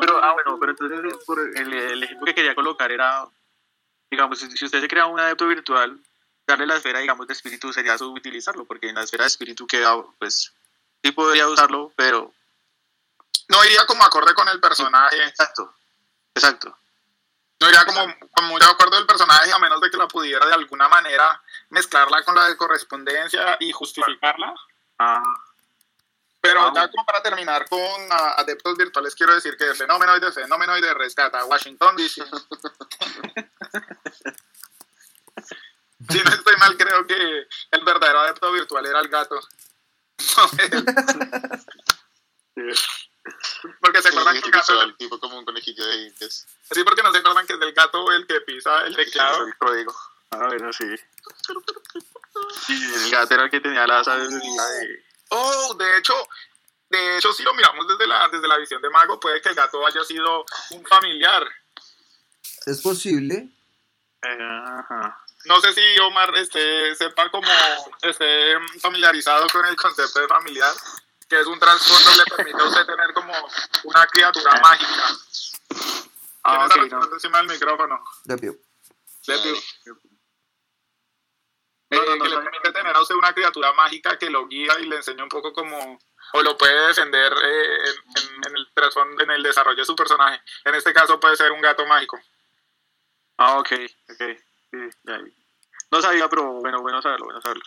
Pero, 0.00 0.22
ah, 0.22 0.32
bueno, 0.34 0.58
pero 0.58 0.72
entonces 0.72 1.24
por 1.26 1.38
el, 1.40 1.72
el 1.72 2.02
ejemplo 2.02 2.26
que 2.26 2.34
quería 2.34 2.54
colocar 2.54 2.90
era, 2.90 3.26
digamos, 4.10 4.38
si, 4.38 4.50
si 4.56 4.64
usted 4.64 4.80
se 4.80 4.88
crea 4.88 5.06
un 5.06 5.20
adepto 5.20 5.46
virtual, 5.46 5.98
darle 6.46 6.66
la 6.66 6.76
esfera, 6.76 7.00
digamos, 7.00 7.26
de 7.26 7.32
espíritu 7.32 7.72
sería 7.72 7.98
subutilizarlo, 7.98 8.64
porque 8.64 8.88
en 8.88 8.94
la 8.94 9.02
esfera 9.02 9.24
de 9.24 9.28
espíritu 9.28 9.66
queda, 9.66 9.96
pues, 10.18 10.52
sí 11.02 11.12
podría 11.12 11.48
usarlo, 11.48 11.92
pero... 11.96 12.32
No 13.48 13.64
iría 13.64 13.84
como 13.86 14.04
acorde 14.04 14.32
con 14.34 14.48
el 14.48 14.60
personaje. 14.60 15.22
Exacto, 15.24 15.74
exacto. 16.34 16.74
No 17.62 17.68
iría 17.68 17.84
como, 17.84 18.12
como 18.34 18.58
de 18.58 18.64
acuerdo 18.64 18.96
del 18.96 19.06
personaje, 19.06 19.52
a 19.52 19.58
menos 19.60 19.80
de 19.80 19.88
que 19.88 19.96
la 19.96 20.08
pudiera 20.08 20.44
de 20.44 20.54
alguna 20.54 20.88
manera 20.88 21.40
mezclarla 21.70 22.24
con 22.24 22.34
la 22.34 22.48
de 22.48 22.56
correspondencia 22.56 23.56
y 23.60 23.70
justificarla. 23.70 24.52
Ah, 24.98 25.22
Pero 26.40 26.60
Ah, 26.60 26.72
ya 26.74 26.90
como 26.90 27.06
para 27.06 27.22
terminar 27.22 27.68
con 27.68 27.78
ah, 28.10 28.34
adeptos 28.38 28.76
virtuales, 28.76 29.14
quiero 29.14 29.32
decir 29.32 29.56
que 29.56 29.76
Fenomenoide, 29.76 30.32
Fenomenoide 30.32 30.92
rescata 30.94 31.38
a 31.38 31.44
Washington 31.44 31.94
DC. 31.94 32.24
si 36.10 36.18
no 36.18 36.30
estoy 36.30 36.56
mal, 36.56 36.76
creo 36.76 37.06
que 37.06 37.46
el 37.70 37.84
verdadero 37.84 38.22
adepto 38.22 38.50
virtual 38.50 38.86
era 38.86 38.98
el 38.98 39.08
gato. 39.08 39.38
se 44.40 44.48
acuerdan 44.48 44.64
que 44.66 44.84
el 44.84 44.96
tipo 44.96 45.18
como 45.18 45.38
un 45.38 45.44
conejillo 45.44 45.84
de 45.84 45.98
dientes. 45.98 46.46
sí, 46.70 46.84
porque 46.84 47.02
no 47.02 47.12
se 47.12 47.18
acuerdan 47.18 47.46
que 47.46 47.54
es 47.54 47.60
el 47.60 47.72
gato 47.72 48.12
el 48.12 48.26
que 48.26 48.40
pisa 48.42 48.86
el 48.86 48.96
teclado. 48.96 49.46
El 49.46 49.56
código. 49.56 49.94
ah, 50.30 50.46
bueno, 50.48 50.72
sí. 50.72 50.86
Sí, 52.66 52.92
el 52.94 53.10
gato 53.10 53.34
era 53.34 53.44
el 53.44 53.50
que 53.50 53.60
tenía 53.60 53.86
la 53.86 54.02
sabiduría 54.02 54.62
de... 54.62 55.04
Oh, 55.28 55.74
de 55.74 55.98
hecho, 55.98 56.14
de 56.88 57.16
hecho, 57.16 57.32
si 57.32 57.42
lo 57.42 57.54
miramos 57.54 57.86
desde 57.88 58.06
la, 58.06 58.28
desde 58.28 58.46
la 58.46 58.58
visión 58.58 58.82
de 58.82 58.90
Mago, 58.90 59.18
puede 59.18 59.40
que 59.40 59.48
el 59.48 59.54
gato 59.54 59.86
haya 59.86 60.04
sido 60.04 60.44
un 60.70 60.84
familiar. 60.84 61.46
Es 62.66 62.80
posible. 62.82 63.48
Ajá. 64.20 65.18
No 65.44 65.60
sé 65.60 65.72
si 65.72 65.98
Omar 66.00 66.32
este, 66.36 66.94
sepa 66.94 67.30
cómo 67.30 67.48
esté 68.02 68.54
familiarizado 68.80 69.46
con 69.48 69.66
el 69.66 69.74
concepto 69.74 70.20
de 70.20 70.28
familiar, 70.28 70.72
que 71.32 71.40
es 71.40 71.46
un 71.46 71.58
trasfondo 71.58 72.10
que 72.10 72.16
le 72.18 72.36
permite 72.36 72.62
a 72.62 72.66
usted 72.68 72.84
tener 72.84 73.14
como 73.14 73.32
una 73.84 74.06
criatura 74.06 74.52
mágica. 74.60 75.02
Ah, 76.44 76.66
ok, 76.66 76.76
no. 76.90 77.14
encima 77.14 77.38
del 77.38 77.46
micrófono. 77.48 78.04
Rápido. 78.26 78.54
Lepiu. 79.26 79.56
No, 81.88 81.96
no, 81.96 82.02
Eh, 82.02 82.16
no, 82.18 82.22
que 82.24 82.28
le 82.28 82.36
no. 82.36 82.42
permite 82.42 82.72
tener 82.72 82.94
a 82.94 83.00
usted 83.00 83.14
una 83.14 83.32
criatura 83.32 83.72
mágica 83.72 84.18
que 84.18 84.28
lo 84.28 84.46
guía 84.46 84.78
y 84.80 84.84
le 84.86 84.96
enseña 84.96 85.22
un 85.22 85.30
poco 85.30 85.54
como 85.54 85.98
o 86.34 86.42
lo 86.42 86.56
puede 86.58 86.88
defender 86.88 87.32
eh, 87.32 87.76
en, 87.86 87.94
en- 88.34 88.48
en 88.50 88.56
el 88.58 88.68
trasfondo, 88.74 89.22
en 89.22 89.30
el 89.30 89.42
desarrollo 89.42 89.78
de 89.78 89.86
su 89.86 89.96
personaje. 89.96 90.38
En 90.66 90.74
este 90.74 90.92
caso 90.92 91.18
puede 91.18 91.36
ser 91.36 91.50
un 91.52 91.62
gato 91.62 91.86
mágico. 91.86 92.20
Ah, 93.38 93.58
ok, 93.58 93.72
ok. 94.10 94.22
Sí, 94.70 94.90
ya. 95.04 95.18
No 95.90 96.02
sabía, 96.02 96.28
pero 96.28 96.42
bueno, 96.60 96.82
bueno 96.82 97.00
saberlo, 97.00 97.24
bueno 97.24 97.40
saberlo. 97.40 97.64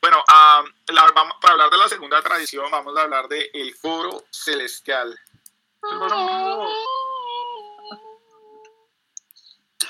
Bueno, 0.00 0.22
ah, 0.28 0.62
la- 0.88 1.10
vamos- 1.14 1.36
para 1.40 1.52
hablar 1.54 1.70
de 1.70 1.76
la 1.78 1.88
segunda 1.88 2.22
tradición, 2.22 2.70
vamos 2.70 2.96
a 2.96 3.02
hablar 3.02 3.28
de 3.28 3.50
el 3.54 3.76
coro 3.80 4.24
celestial. 4.30 5.18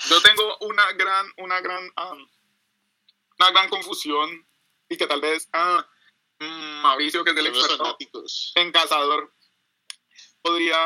Yo 0.09 0.21
tengo 0.23 0.57
una 0.61 0.93
gran, 0.93 1.27
una 1.39 1.61
gran, 1.61 1.91
ah, 1.97 2.13
una 3.39 3.51
gran 3.51 3.69
confusión 3.69 4.47
y 4.89 4.97
que 4.97 5.07
tal 5.07 5.21
vez 5.21 5.49
ah, 5.53 5.85
mm, 6.39 6.83
Mauricio, 6.83 7.25
que 7.25 7.31
es 7.31 7.37
el 7.37 7.47
experto 7.49 7.97
en 8.55 8.73
cazador, 8.73 9.33
podría, 10.43 10.77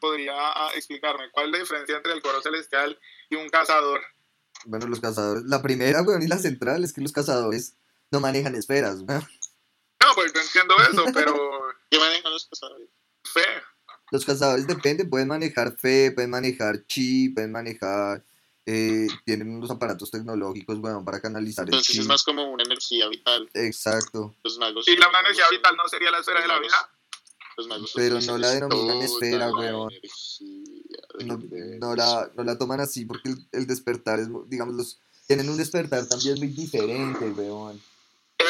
podría 0.00 0.34
ah, 0.36 0.70
explicarme 0.74 1.30
cuál 1.32 1.46
es 1.46 1.52
la 1.52 1.58
diferencia 1.58 1.96
entre 1.96 2.12
el 2.12 2.22
coro 2.22 2.40
celestial 2.42 2.98
y 3.28 3.36
un 3.36 3.48
cazador. 3.48 4.02
Bueno, 4.66 4.86
los 4.86 5.00
cazadores. 5.00 5.44
La 5.44 5.62
primera, 5.62 6.02
weón, 6.02 6.22
y 6.22 6.28
la 6.28 6.38
central 6.38 6.84
es 6.84 6.92
que 6.92 7.00
los 7.00 7.12
cazadores 7.12 7.76
no 8.10 8.20
manejan 8.20 8.54
esferas, 8.54 9.00
weón. 9.02 9.26
No, 10.02 10.14
pues 10.14 10.32
yo 10.32 10.40
entiendo 10.40 10.74
eso, 10.90 11.04
pero 11.12 11.34
¿Qué 11.90 11.98
manejan 11.98 12.32
los 12.32 12.46
cazadores? 12.46 12.88
fe. 13.22 13.40
Los 14.12 14.24
cazadores 14.24 14.66
depende, 14.66 15.04
pueden 15.04 15.28
manejar 15.28 15.76
fe, 15.78 16.10
pueden 16.10 16.30
manejar 16.30 16.84
chi, 16.86 17.28
pueden 17.28 17.52
manejar. 17.52 18.24
eh, 18.66 19.06
tienen 19.24 19.50
unos 19.54 19.70
aparatos 19.70 20.10
tecnológicos, 20.10 20.78
bueno, 20.80 21.04
para 21.04 21.20
canalizar 21.20 21.64
el 21.64 21.70
Entonces 21.70 21.94
chi. 21.94 22.00
es 22.00 22.06
más 22.06 22.22
como 22.24 22.50
una 22.50 22.62
energía 22.64 23.08
vital. 23.08 23.48
Exacto. 23.54 24.34
Los 24.42 24.58
magos. 24.58 24.86
Y 24.88 24.96
la 24.96 25.06
energía 25.06 25.44
vital 25.50 25.76
no 25.76 25.88
sería 25.88 26.10
la 26.10 26.18
esfera 26.18 26.40
de 26.40 26.48
la 26.48 26.58
vida. 26.60 26.90
Los 27.56 27.68
magos 27.68 27.92
Pero 27.94 28.20
no 28.20 28.38
la 28.38 28.50
denominan 28.50 29.02
esfera, 29.02 29.50
weón. 29.52 29.92
No, 31.24 31.38
no 31.78 31.96
la, 31.96 32.30
no 32.34 32.44
la 32.44 32.58
toman 32.58 32.80
así 32.80 33.04
porque 33.04 33.28
el, 33.30 33.46
el 33.52 33.66
despertar 33.66 34.18
es, 34.20 34.28
digamos, 34.46 34.74
los, 34.74 35.00
tienen 35.26 35.48
un 35.48 35.56
despertar 35.56 36.06
también 36.06 36.38
muy 36.38 36.48
diferente, 36.48 37.30
weón. 37.30 37.80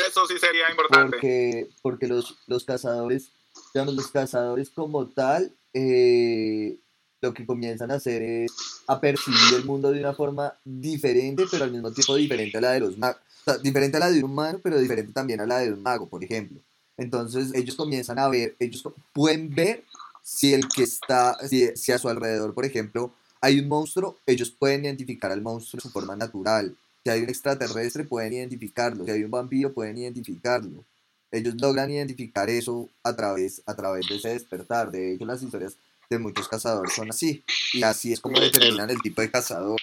Eso 0.08 0.26
sí 0.26 0.38
sería 0.38 0.70
importante. 0.70 1.10
Porque, 1.10 1.68
porque 1.82 2.06
los, 2.06 2.36
los 2.46 2.64
cazadores, 2.64 3.30
digamos, 3.74 3.94
los 3.94 4.08
cazadores 4.08 4.70
como 4.70 5.06
tal, 5.06 5.52
eh, 5.72 6.76
lo 7.20 7.34
que 7.34 7.46
comienzan 7.46 7.90
a 7.90 7.94
hacer 7.94 8.22
es 8.22 8.52
a 8.86 9.00
percibir 9.00 9.54
el 9.54 9.64
mundo 9.64 9.92
de 9.92 10.00
una 10.00 10.14
forma 10.14 10.54
diferente, 10.64 11.44
pero 11.50 11.64
al 11.64 11.72
mismo 11.72 11.92
tiempo 11.92 12.16
diferente 12.16 12.58
a 12.58 12.60
la 12.60 12.72
de 12.72 12.80
los 12.80 12.96
magos. 12.96 13.20
Diferente 13.62 13.96
a 13.96 14.00
la 14.00 14.10
de 14.10 14.18
un 14.18 14.30
humano, 14.30 14.60
pero 14.62 14.78
diferente 14.78 15.12
también 15.12 15.40
a 15.40 15.46
la 15.46 15.58
de 15.58 15.72
un 15.72 15.82
mago, 15.82 16.08
por 16.08 16.22
ejemplo. 16.22 16.60
Entonces 16.96 17.52
ellos 17.54 17.74
comienzan 17.74 18.18
a 18.18 18.28
ver, 18.28 18.54
ellos 18.58 18.82
pueden 19.12 19.54
ver 19.54 19.84
si 20.22 20.52
el 20.52 20.68
que 20.68 20.82
está, 20.82 21.36
si, 21.48 21.68
si 21.76 21.92
a 21.92 21.98
su 21.98 22.08
alrededor, 22.08 22.52
por 22.54 22.64
ejemplo, 22.64 23.12
hay 23.40 23.58
un 23.58 23.68
monstruo, 23.68 24.18
ellos 24.26 24.50
pueden 24.50 24.84
identificar 24.84 25.32
al 25.32 25.40
monstruo 25.40 25.78
en 25.78 25.82
su 25.82 25.90
forma 25.90 26.14
natural. 26.14 26.76
Si 27.04 27.10
hay 27.10 27.22
un 27.22 27.28
extraterrestre, 27.28 28.04
pueden 28.04 28.34
identificarlo. 28.34 29.04
Si 29.04 29.10
hay 29.10 29.24
un 29.24 29.30
vampiro, 29.30 29.72
pueden 29.72 29.98
identificarlo. 29.98 30.84
Ellos 31.30 31.54
logran 31.60 31.90
identificar 31.90 32.50
eso 32.50 32.88
a 33.02 33.14
través, 33.14 33.62
a 33.66 33.74
través 33.74 34.06
de 34.08 34.16
ese 34.16 34.30
despertar. 34.30 34.90
De 34.90 35.14
hecho, 35.14 35.24
las 35.24 35.42
historias 35.42 35.76
de 36.10 36.18
muchos 36.18 36.48
cazadores 36.48 36.94
son 36.94 37.08
así. 37.10 37.42
Y 37.72 37.82
así 37.82 38.12
es 38.12 38.20
como 38.20 38.38
determinan 38.38 38.90
el 38.90 39.00
tipo 39.00 39.22
de 39.22 39.30
cazador. 39.30 39.80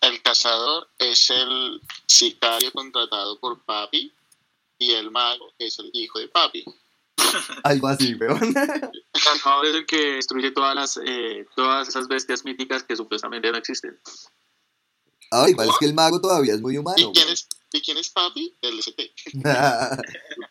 El 0.00 0.22
cazador 0.22 0.88
es 0.98 1.30
el 1.30 1.80
sicario 2.06 2.72
contratado 2.72 3.38
por 3.40 3.60
papi 3.64 4.12
y 4.78 4.92
el 4.92 5.10
mago 5.10 5.52
es 5.58 5.78
el 5.78 5.90
hijo 5.92 6.20
de 6.20 6.28
papi. 6.28 6.64
Algo 7.64 7.88
así, 7.88 8.14
weón. 8.14 8.40
El 8.56 9.22
cazador 9.22 9.66
es 9.66 9.74
el 9.74 9.86
que 9.86 10.12
destruye 10.12 10.50
todas 10.50 10.74
las 10.74 11.00
eh, 11.02 11.46
todas 11.56 11.88
esas 11.88 12.06
bestias 12.06 12.44
míticas 12.44 12.82
que 12.84 12.94
supuestamente 12.94 13.50
no 13.50 13.56
existen. 13.56 13.98
Ah, 15.30 15.48
igual 15.48 15.68
es 15.68 15.76
que 15.78 15.86
el 15.86 15.94
mago 15.94 16.20
todavía 16.20 16.54
es 16.54 16.60
muy 16.60 16.78
humano. 16.78 16.96
¿Y 16.98 17.12
quién 17.12 17.28
es, 17.28 17.48
¿Y 17.72 17.82
quién 17.82 17.98
es 17.98 18.10
papi? 18.10 18.56
El 18.62 18.78
ST. 18.78 19.12
Ah, 19.44 19.96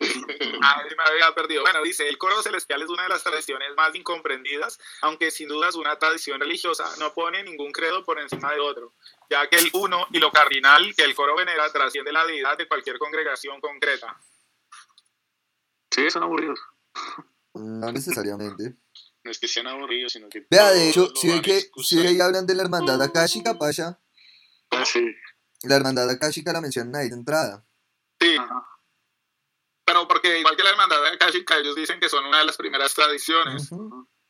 me 0.00 1.02
había 1.04 1.34
perdido. 1.34 1.62
Bueno, 1.62 1.82
dice, 1.82 2.08
el 2.08 2.18
coro 2.18 2.42
celestial 2.42 2.82
es 2.82 2.88
una 2.88 3.04
de 3.04 3.08
las 3.08 3.24
tradiciones 3.24 3.68
más 3.76 3.94
incomprendidas, 3.94 4.78
aunque 5.02 5.30
sin 5.30 5.48
duda 5.48 5.68
es 5.68 5.74
una 5.74 5.98
tradición 5.98 6.40
religiosa. 6.40 6.84
No 6.98 7.14
pone 7.14 7.42
ningún 7.42 7.72
credo 7.72 8.04
por 8.04 8.20
encima 8.20 8.52
de 8.52 8.60
otro, 8.60 8.92
ya 9.30 9.48
que 9.48 9.56
el 9.56 9.70
uno 9.72 10.06
y 10.12 10.18
lo 10.18 10.30
cardinal 10.30 10.94
que 10.94 11.04
el 11.04 11.14
coro 11.14 11.36
venera 11.36 11.70
trasciende 11.72 12.12
la 12.12 12.26
deidad 12.26 12.58
de 12.58 12.68
cualquier 12.68 12.98
congregación 12.98 13.60
concreta. 13.60 14.20
Sí, 15.90 16.10
son 16.10 16.22
aburridos. 16.22 16.60
no 17.54 17.90
necesariamente. 17.92 18.76
No 19.24 19.30
es 19.30 19.38
que 19.40 19.48
sean 19.48 19.66
aburridos, 19.66 20.12
sino 20.12 20.28
que. 20.28 20.46
Vea, 20.48 20.70
de 20.70 20.90
hecho, 20.90 21.12
si 21.16 21.28
ve 21.28 21.42
que 21.42 21.70
si 21.82 22.20
hablan 22.20 22.46
de 22.46 22.54
la 22.54 22.62
hermandad 22.62 23.02
Akashica, 23.02 23.58
Pasha, 23.58 23.98
Ah, 24.70 24.84
sí. 24.84 25.04
la 25.62 25.76
hermandad 25.76 26.08
Akashica 26.10 26.52
la 26.52 26.60
mencionan 26.60 26.96
ahí 26.96 27.08
de 27.08 27.14
entrada. 27.16 27.66
Sí, 28.20 28.36
Ajá. 28.38 28.66
pero 29.84 30.06
porque 30.08 30.38
igual 30.40 30.56
que 30.56 30.62
la 30.64 30.70
hermandad 30.70 31.02
de 31.02 31.08
Akashica, 31.10 31.56
ellos 31.58 31.76
dicen 31.76 32.00
que 32.00 32.08
son 32.08 32.24
una 32.26 32.38
de 32.40 32.44
las 32.46 32.56
primeras 32.56 32.94
tradiciones. 32.94 33.70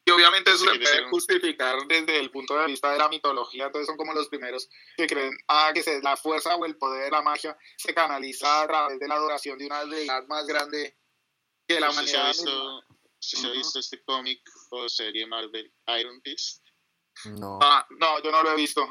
Y 0.08 0.12
obviamente 0.12 0.50
eso 0.52 0.60
Sí, 0.60 0.66
se 0.66 0.78
que 0.78 0.84
puede 0.84 1.08
justificar 1.10 1.76
desde 1.88 2.20
el 2.20 2.30
punto 2.30 2.56
de 2.56 2.66
vista 2.66 2.92
de 2.92 2.98
la 2.98 3.08
mitología. 3.08 3.66
Entonces 3.66 3.88
son 3.88 3.96
como 3.96 4.12
los 4.14 4.28
primeros 4.28 4.68
que 4.96 5.06
creen 5.08 5.36
ah, 5.48 5.72
que 5.74 5.82
se, 5.82 6.00
la 6.00 6.16
fuerza 6.16 6.54
o 6.54 6.64
el 6.64 6.76
poder 6.78 7.06
de 7.06 7.10
la 7.10 7.22
magia 7.22 7.58
se 7.76 7.92
canaliza 7.92 8.62
a 8.62 8.66
través 8.68 9.00
de 9.00 9.08
la 9.08 9.16
adoración 9.16 9.58
de 9.58 9.66
una 9.66 9.84
deidad 9.84 10.24
más 10.28 10.46
grande 10.46 10.96
que 11.66 11.80
la 11.80 11.90
¿Usted 11.90 12.04
se 12.06 12.16
ha 12.16 12.20
humanidad. 12.20 12.32
visto, 12.34 12.82
se 13.18 13.46
ha 13.46 13.50
visto 13.50 13.78
este 13.80 14.04
cómic 14.04 14.40
o 14.70 14.88
serie 14.88 15.26
Marvel 15.26 15.74
Iron 15.98 16.20
Fist? 16.22 16.64
No. 17.24 17.58
Ah, 17.60 17.84
no, 17.98 18.22
yo 18.22 18.30
no 18.30 18.44
lo 18.44 18.52
he 18.52 18.56
visto. 18.56 18.86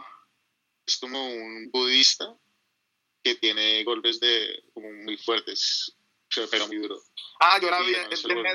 Es 0.87 0.97
como 0.97 1.25
un 1.27 1.69
budista 1.71 2.35
que 3.23 3.35
tiene 3.35 3.83
golpes 3.83 4.19
de 4.19 4.63
como 4.73 4.91
muy 4.91 5.17
fuertes, 5.17 5.93
se 6.29 6.47
pega 6.47 6.67
muy 6.67 6.77
duro. 6.77 7.01
Ah, 7.39 7.59
yo 7.61 7.69
la 7.71 7.81
vi 7.81 7.93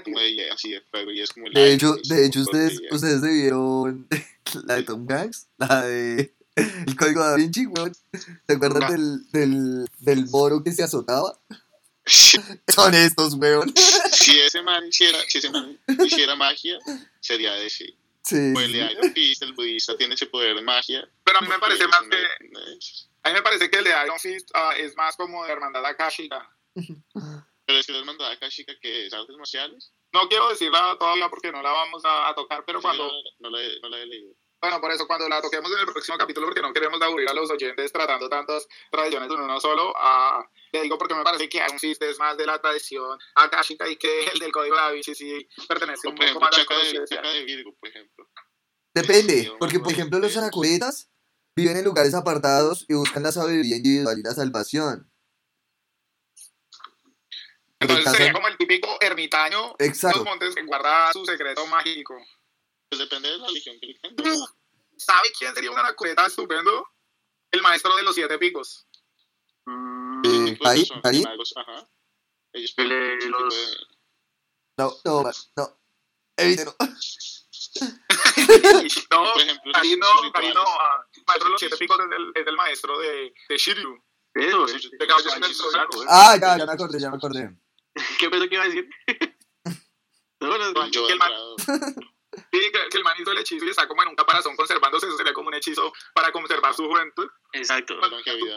como 0.04 0.20
de, 0.20 0.50
así 0.50 0.70
de 0.70 0.80
fuego 0.82 1.10
y 1.10 1.20
es 1.20 1.30
como 1.30 1.46
el 1.46 1.52
De 1.54 1.60
Iron 1.60 1.74
hecho, 1.74 1.96
de 2.14 2.26
hecho 2.26 2.40
ustedes, 2.40 2.80
ustedes 2.90 3.20
se 3.20 3.28
vieron 3.32 4.06
la 4.64 4.76
de 4.76 4.82
Tom 4.84 5.06
Hanks, 5.10 5.48
la 5.58 5.82
de 5.82 6.34
el 6.56 6.96
código 6.96 7.20
da 7.20 7.36
Vinci, 7.36 7.66
weón. 7.66 7.92
¿Te 8.46 8.54
acuerdas 8.54 8.84
Ah. 8.84 8.90
del, 8.92 9.30
del, 9.32 9.88
del 9.98 10.26
moro 10.30 10.62
que 10.62 10.72
se 10.72 10.82
azotaba? 10.82 11.38
Son 12.06 12.94
estos, 12.94 13.34
weón. 13.34 13.72
si 14.12 14.38
ese 14.40 14.62
man 14.62 14.86
hiciera, 14.86 15.18
si 15.28 15.38
ese 15.38 15.50
man 15.50 15.78
hiciera 16.04 16.34
magia, 16.36 16.78
sería 17.20 17.52
de 17.54 17.66
ese. 17.66 17.94
Sí. 18.22 18.52
O 18.56 18.60
el 18.60 18.72
de 18.72 18.92
Iron 18.92 19.12
Fist, 19.12 19.42
el 19.42 19.52
budista 19.54 19.96
tiene 19.96 20.14
ese 20.14 20.26
poder 20.26 20.54
de 20.54 20.62
magia. 20.62 21.08
Pero 21.24 21.38
a 21.38 21.40
mí 21.40 21.48
me 21.48 21.58
parece 21.58 21.84
es 21.84 21.88
más 21.88 22.02
que. 22.02 22.16
A 23.22 23.28
mí 23.30 23.34
me 23.34 23.42
parece 23.42 23.70
que 23.70 23.78
el 23.78 23.84
de 23.84 23.90
Iron 24.04 24.18
Fist 24.18 24.50
ah, 24.54 24.72
es 24.76 24.96
más 24.96 25.16
como 25.16 25.44
de 25.44 25.52
hermandad 25.52 25.84
Akashica. 25.86 26.48
Pero 26.74 27.78
es 27.78 27.86
que 27.86 27.92
la 27.92 27.98
hermandad 27.98 28.30
Akashica 28.30 28.72
que 28.80 29.06
es 29.06 29.12
artes 29.12 29.36
marciales. 29.36 29.92
No 30.12 30.28
quiero 30.28 30.48
decirla 30.48 30.96
todavía 30.98 31.28
porque 31.28 31.52
no 31.52 31.62
la 31.62 31.70
vamos 31.70 32.04
a, 32.04 32.28
a 32.28 32.34
tocar, 32.34 32.64
pero 32.66 32.80
cuando. 32.82 33.10
No, 33.38 33.50
la, 33.50 33.62
he- 33.62 33.78
no 33.80 33.88
la 33.88 33.98
he 33.98 34.06
leído. 34.06 34.34
Bueno, 34.60 34.80
por 34.80 34.92
eso 34.92 35.06
cuando 35.06 35.26
la 35.28 35.40
toquemos 35.40 35.72
en 35.72 35.78
el 35.78 35.86
próximo 35.86 36.18
capítulo, 36.18 36.46
porque 36.46 36.60
no 36.60 36.72
queremos 36.72 37.00
aburrir 37.00 37.28
a 37.28 37.32
los 37.32 37.50
oyentes 37.50 37.90
tratando 37.92 38.28
tantas 38.28 38.68
tradiciones 38.90 39.30
en 39.30 39.40
uno 39.40 39.58
solo, 39.58 39.94
ah, 39.96 40.46
le 40.72 40.82
digo 40.82 40.98
porque 40.98 41.14
me 41.14 41.24
parece 41.24 41.48
que 41.48 41.60
Fist 41.78 42.02
es 42.02 42.18
más 42.18 42.36
de 42.36 42.44
la 42.44 42.60
tradición 42.60 43.18
akashica 43.36 43.88
y 43.88 43.96
que 43.96 44.24
el 44.26 44.38
del 44.38 44.52
código 44.52 44.76
da 44.76 44.90
Vinci 44.90 45.14
sí 45.14 45.48
pertenece 45.66 46.08
un 46.08 46.14
poco 46.14 46.40
más 46.40 46.52
a 46.52 46.58
la 46.58 46.62
de, 46.62 46.66
conciencia. 46.66 47.22
De 47.22 47.44
Virgo, 47.44 47.74
por 47.80 47.88
ejemplo. 47.88 48.28
Depende, 48.92 49.52
porque 49.58 49.80
por 49.80 49.92
ejemplo 49.92 50.18
los 50.18 50.36
anacoretas 50.36 51.10
viven 51.56 51.78
en 51.78 51.84
lugares 51.84 52.14
apartados 52.14 52.84
y 52.88 52.94
buscan 52.94 53.22
la 53.22 53.32
sabiduría 53.32 53.76
individual 53.76 54.18
y 54.18 54.22
la 54.22 54.34
salvación. 54.34 55.10
Entonces 57.80 58.12
sería 58.12 58.32
como 58.34 58.46
el 58.46 58.58
típico 58.58 58.98
ermitaño 59.00 59.74
de 59.78 59.86
Exacto. 59.86 60.18
los 60.18 60.26
montes 60.26 60.54
que 60.54 60.64
guarda 60.64 61.10
su 61.14 61.24
secreto 61.24 61.66
mágico. 61.66 62.14
Pues 62.90 62.98
depende 62.98 63.30
de 63.30 63.38
la 63.38 63.46
religión 63.46 63.78
que 63.80 63.86
le 63.86 63.94
tenga. 64.00 64.24
¿Sabe 64.96 65.28
quién 65.38 65.54
sería 65.54 65.70
un 65.70 65.78
anacoreta 65.78 66.26
estupendo? 66.26 66.86
El 67.52 67.62
maestro 67.62 67.94
de 67.96 68.02
los 68.02 68.14
siete 68.14 68.36
picos. 68.38 68.86
Mm, 69.64 70.22
Eh, 70.24 70.28
de 70.28 70.58
ahí, 70.68 70.80
personas, 70.80 71.04
ahí. 71.04 71.22
magos, 71.22 71.54
ajá. 71.56 71.88
Ellos 72.52 72.74
los- 72.76 73.54
de- 73.54 73.76
No, 74.76 74.94
no, 75.04 75.30
no. 75.56 75.80
Evítelo. 76.36 76.74
no, 79.10 79.32
Por 79.32 79.42
ejemplo, 79.42 79.72
ahí 79.74 79.96
no, 79.96 80.06
ahí 80.34 80.52
no. 80.54 80.62
ah, 80.62 81.06
el 81.14 81.22
maestro 81.26 81.46
de 81.46 81.50
los 81.52 81.60
siete 81.60 81.76
picos 81.76 81.98
es 82.00 82.06
el, 82.16 82.32
es 82.34 82.46
el 82.46 82.56
maestro 82.56 82.98
de, 82.98 83.32
de 83.48 83.56
Shiryu. 83.56 84.02
Eso, 84.34 84.68
Sí, 84.68 84.76
eh. 84.76 84.80
sí, 84.80 84.90
De 84.98 85.06
caballos 85.06 85.32
sí, 85.32 85.38
en 85.38 85.44
el 85.44 85.54
sí, 85.54 85.62
zodiaco. 85.62 85.98
sí, 86.00 86.06
Ah, 86.08 86.36
ya, 86.40 86.58
ya 86.58 86.66
me 86.66 86.72
acordé, 86.72 87.00
ya 87.00 87.10
me 87.10 87.16
acordé. 87.16 87.56
¿Qué 88.18 88.30
pensó 88.30 88.48
que 88.48 88.54
iba 88.54 88.64
a 88.64 88.68
decir? 88.68 88.88
no, 90.40 90.86
Yo 90.90 91.08
el. 91.08 91.18
Sí, 92.52 92.72
que, 92.72 92.88
que 92.88 92.98
el 92.98 93.04
man 93.04 93.14
hizo 93.18 93.32
el 93.32 93.38
hechizo 93.38 93.64
y 93.64 93.70
está 93.70 93.86
como 93.88 94.02
en 94.02 94.08
un 94.08 94.16
caparazón 94.16 94.56
conservándose. 94.56 95.06
Eso 95.06 95.16
sería 95.16 95.32
como 95.32 95.48
un 95.48 95.54
hechizo 95.54 95.92
para 96.14 96.30
conservar 96.32 96.74
su 96.74 96.86
juventud. 96.86 97.28
Exacto. 97.52 97.94
La 97.96 98.08
longevidad. 98.08 98.56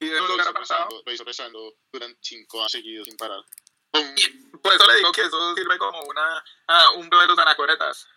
Y 0.00 0.06
de 0.08 0.20
Lo 0.20 0.34
hizo 0.36 0.52
rezando- 0.52 1.02
Lo 1.06 1.12
hizo 1.12 1.24
rezando 1.24 1.74
durante 1.92 2.18
cinco 2.22 2.58
años 2.60 2.72
seguidos 2.72 3.06
sin 3.06 3.16
parar. 3.16 3.40
¡Pum! 3.92 4.14
Por 4.62 4.72
eso 4.72 4.86
le 4.86 4.96
digo 4.96 5.12
que 5.12 5.22
eso 5.22 5.54
sirve 5.54 5.78
como 5.78 6.00
una, 6.02 6.44
ah, 6.68 6.90
un 6.96 7.08
de 7.10 7.26
los 7.26 7.38
anacoretas. 7.38 8.08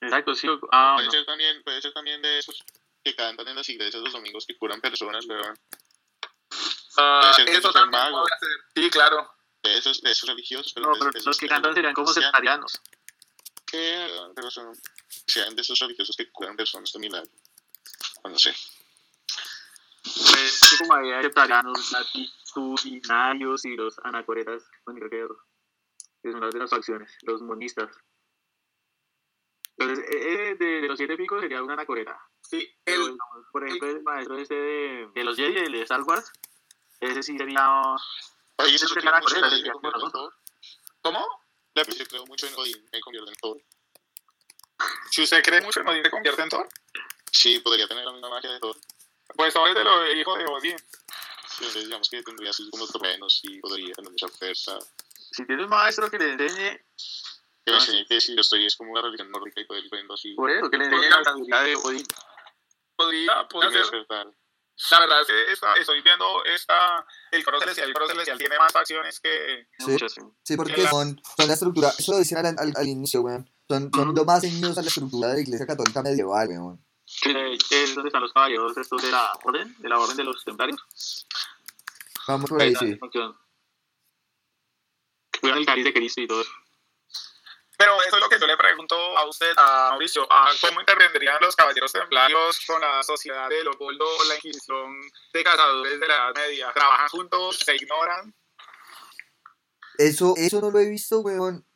Exacto, 0.00 0.34
sí. 0.34 0.48
Ah, 0.72 0.94
Puede 0.96 1.06
no. 1.06 1.12
ser 1.12 1.26
también, 1.26 1.62
puede 1.62 1.80
ser 1.82 1.92
también 1.92 2.22
de 2.22 2.38
esos 2.38 2.62
que 3.04 3.14
cantan 3.14 3.46
en 3.48 3.56
las 3.56 3.68
iglesias 3.68 4.02
los 4.02 4.12
domingos 4.12 4.46
que 4.46 4.56
curan 4.56 4.80
personas, 4.80 5.26
¿verdad? 5.26 5.54
Ah, 6.96 7.18
Puede 7.22 7.34
ser 7.34 7.44
que 7.46 7.52
eso 7.52 7.72
sea 7.72 7.82
también 7.82 8.02
mago. 8.02 8.22
puede 8.22 8.38
ser. 8.38 8.48
Sí, 8.76 8.90
claro. 8.90 9.30
De 9.62 9.78
esos, 9.78 10.00
de 10.02 10.10
esos 10.10 10.28
religiosos. 10.28 10.74
No, 10.76 10.92
pero 10.92 11.10
de 11.10 11.18
esos 11.18 11.26
los 11.26 11.38
que 11.38 11.48
cantan 11.48 11.74
serían 11.74 11.94
como 11.94 12.08
sectarianos. 12.12 12.80
que, 13.66 14.08
pero 14.34 14.50
son- 14.50 14.76
sean 15.26 15.54
de 15.56 15.62
esos 15.62 15.78
religiosos 15.78 16.16
que 16.16 16.30
curan 16.30 16.56
personas 16.56 16.92
de 16.92 16.98
milagro. 16.98 17.30
O 18.22 18.28
no 18.28 18.38
sé. 18.38 18.54
Pues, 20.04 20.58
sí, 20.60 20.76
como 20.78 20.94
hay 20.94 21.22
sectarianos, 21.22 21.92
latitudinarios 21.92 23.64
y 23.64 23.76
los 23.76 23.98
anacoretas, 24.04 24.62
bueno, 24.84 25.00
creo 25.08 25.28
que 26.22 26.32
son 26.32 26.40
las 26.40 26.52
de 26.52 26.58
las 26.58 26.70
facciones, 26.70 27.16
los 27.22 27.40
monistas. 27.40 27.94
Entonces, 29.78 30.04
eh, 30.10 30.50
eh, 30.50 30.54
de, 30.56 30.66
de 30.82 30.88
los 30.88 30.98
siete 30.98 31.16
picos 31.16 31.40
sería 31.40 31.62
una 31.62 31.74
anacoreta. 31.74 32.18
Sí, 32.42 32.68
Pero, 32.84 33.06
el, 33.06 33.12
digamos, 33.12 33.46
por 33.52 33.66
ejemplo, 33.66 33.88
el 33.90 34.02
maestro 34.02 34.36
este 34.38 34.54
de, 34.54 35.08
de 35.14 35.24
los 35.24 35.36
Jedi, 35.36 35.56
el 35.58 35.72
de 35.72 35.82
Star 35.82 36.02
Wars, 36.02 36.30
ese 37.00 37.22
sí 37.22 37.38
sería... 37.38 37.66
Eso 38.66 38.86
que 38.94 39.00
creo 39.00 39.12
mucho 39.20 39.36
en 39.36 39.44
él, 39.44 39.50
Odín, 39.52 39.62
me 39.62 39.70
como 39.70 39.80
convierto 39.80 39.98
en 39.98 40.02
nosotros. 40.04 40.34
Thor. 40.34 40.94
¿Cómo? 41.02 41.28
Pues 41.74 41.86
Yo 41.98 42.06
creo 42.06 42.26
mucho 42.26 42.46
en 42.46 42.54
Odín, 42.54 42.88
me 42.92 43.00
convierto 43.00 43.30
en 43.30 43.36
Thor. 43.36 43.62
Si 45.10 45.22
usted 45.22 45.42
cree 45.42 45.60
mucho 45.60 45.80
en 45.80 45.88
Odín, 45.88 46.02
se 46.04 46.10
convierte 46.10 46.42
en 46.42 46.48
Thor. 46.48 46.68
Sí, 47.30 47.58
podría 47.60 47.86
tener 47.88 48.04
la 48.04 48.12
misma 48.12 48.28
magia 48.30 48.50
de 48.52 48.60
Thor. 48.60 48.76
Pues 49.34 49.54
Thor 49.54 49.68
es 49.68 49.74
de 49.74 49.84
los 49.84 50.14
hijos 50.14 50.38
de 50.38 50.44
Odín. 50.46 50.76
Entonces, 51.58 51.84
digamos 51.84 52.08
que 52.08 52.22
tendría 52.22 52.50
así 52.50 52.68
como 52.70 52.86
truenos 52.86 53.40
y 53.44 53.60
podría 53.60 53.92
tener 53.94 54.10
mucha 54.10 54.28
fuerza. 54.28 54.78
Si 55.30 55.46
tiene 55.46 55.64
un 55.64 55.70
maestro 55.70 56.10
que 56.10 56.18
le 56.18 56.32
enseñe, 56.32 56.80
Yo 57.64 57.76
Ah, 57.76 57.80
sé 57.80 58.04
que 58.08 58.20
si 58.20 58.34
yo 58.34 58.40
estoy 58.40 58.66
es 58.66 58.74
como 58.76 58.90
una 58.92 59.02
religión 59.02 59.30
nórdica 59.30 59.60
y 59.60 59.64
poder 59.64 59.84
verlo 59.90 60.14
así. 60.14 60.34
por 60.34 60.50
eso, 60.50 60.68
que 60.68 60.78
le 60.78 60.84
enseñe 60.86 61.08
la 61.10 61.22
sabiduría 61.24 61.60
de 61.62 61.76
Odín. 61.76 62.06
Podría, 62.96 63.46
podría. 63.48 63.82
La 64.90 65.00
verdad 65.00 65.20
es 65.20 65.26
que 65.26 65.52
esta- 65.52 65.74
estoy 65.74 66.00
viendo 66.02 66.44
esta, 66.44 67.06
el 67.30 67.44
coro 67.44 67.60
celestial. 67.60 67.88
El 67.88 67.94
coro 67.94 68.08
celestial 68.08 68.38
tiene 68.38 68.58
más 68.58 68.72
facciones 68.72 69.20
que. 69.20 69.68
Sí. 69.78 69.96
Sí. 70.42 70.56
Porque 70.56 70.86
son, 70.88 71.20
son 71.36 71.46
la 71.48 71.54
estructura, 71.54 71.92
eso 71.98 72.12
lo 72.12 72.18
decían 72.18 72.46
al, 72.46 72.58
al, 72.58 72.72
al 72.76 72.86
inicio, 72.88 73.20
weón. 73.20 73.48
Son, 73.68 73.90
son 73.94 74.14
lo 74.14 74.24
más 74.24 74.42
unidos 74.42 74.76
a 74.78 74.82
la 74.82 74.88
estructura 74.88 75.28
de 75.28 75.34
la 75.34 75.40
iglesia 75.40 75.66
católica 75.66 76.02
medieval, 76.02 76.48
weón. 76.48 76.84
Que 77.22 77.54
es 77.70 77.94
donde 77.94 78.08
están 78.08 78.22
los 78.22 78.32
caballeros 78.32 78.76
estos 78.76 79.02
de 79.02 79.10
la 79.10 79.32
orden, 79.44 79.74
de 79.78 79.88
la 79.88 79.98
orden 79.98 80.16
de 80.16 80.24
los 80.24 80.42
templarios. 80.44 80.80
Vamos 82.26 82.48
por 82.48 82.62
ahí, 82.62 82.74
sí. 82.74 82.98
cuidan 85.40 85.58
el 85.58 85.66
cariz 85.66 85.84
de 85.84 85.92
Cristo 85.92 86.20
y 86.20 86.26
todo 86.26 86.40
eso. 86.42 86.50
Pero 87.82 87.96
eso 88.06 88.16
es 88.16 88.22
lo 88.22 88.28
que 88.28 88.38
yo 88.38 88.46
le 88.46 88.56
pregunto 88.56 88.94
a 88.94 89.28
usted, 89.28 89.50
a 89.56 89.88
Mauricio. 89.90 90.22
¿a 90.30 90.50
¿Cómo 90.60 90.78
intervendrían 90.78 91.36
los 91.40 91.56
caballeros 91.56 91.90
templarios 91.92 92.60
con 92.64 92.80
la 92.80 93.02
sociedad 93.02 93.48
de 93.48 93.64
Leopoldo 93.64 94.04
o 94.04 94.24
la 94.28 94.36
Inquisición 94.36 95.00
de 95.32 95.42
cazadores 95.42 95.98
de 95.98 96.06
la 96.06 96.14
Edad 96.14 96.34
Media? 96.36 96.72
¿Trabajan 96.72 97.08
juntos? 97.08 97.58
¿Se 97.64 97.74
ignoran? 97.74 98.32
Eso, 99.98 100.34
eso 100.36 100.60
no 100.60 100.70
lo 100.70 100.78
he 100.78 100.88
visto, 100.88 101.20
weón. 101.20 101.66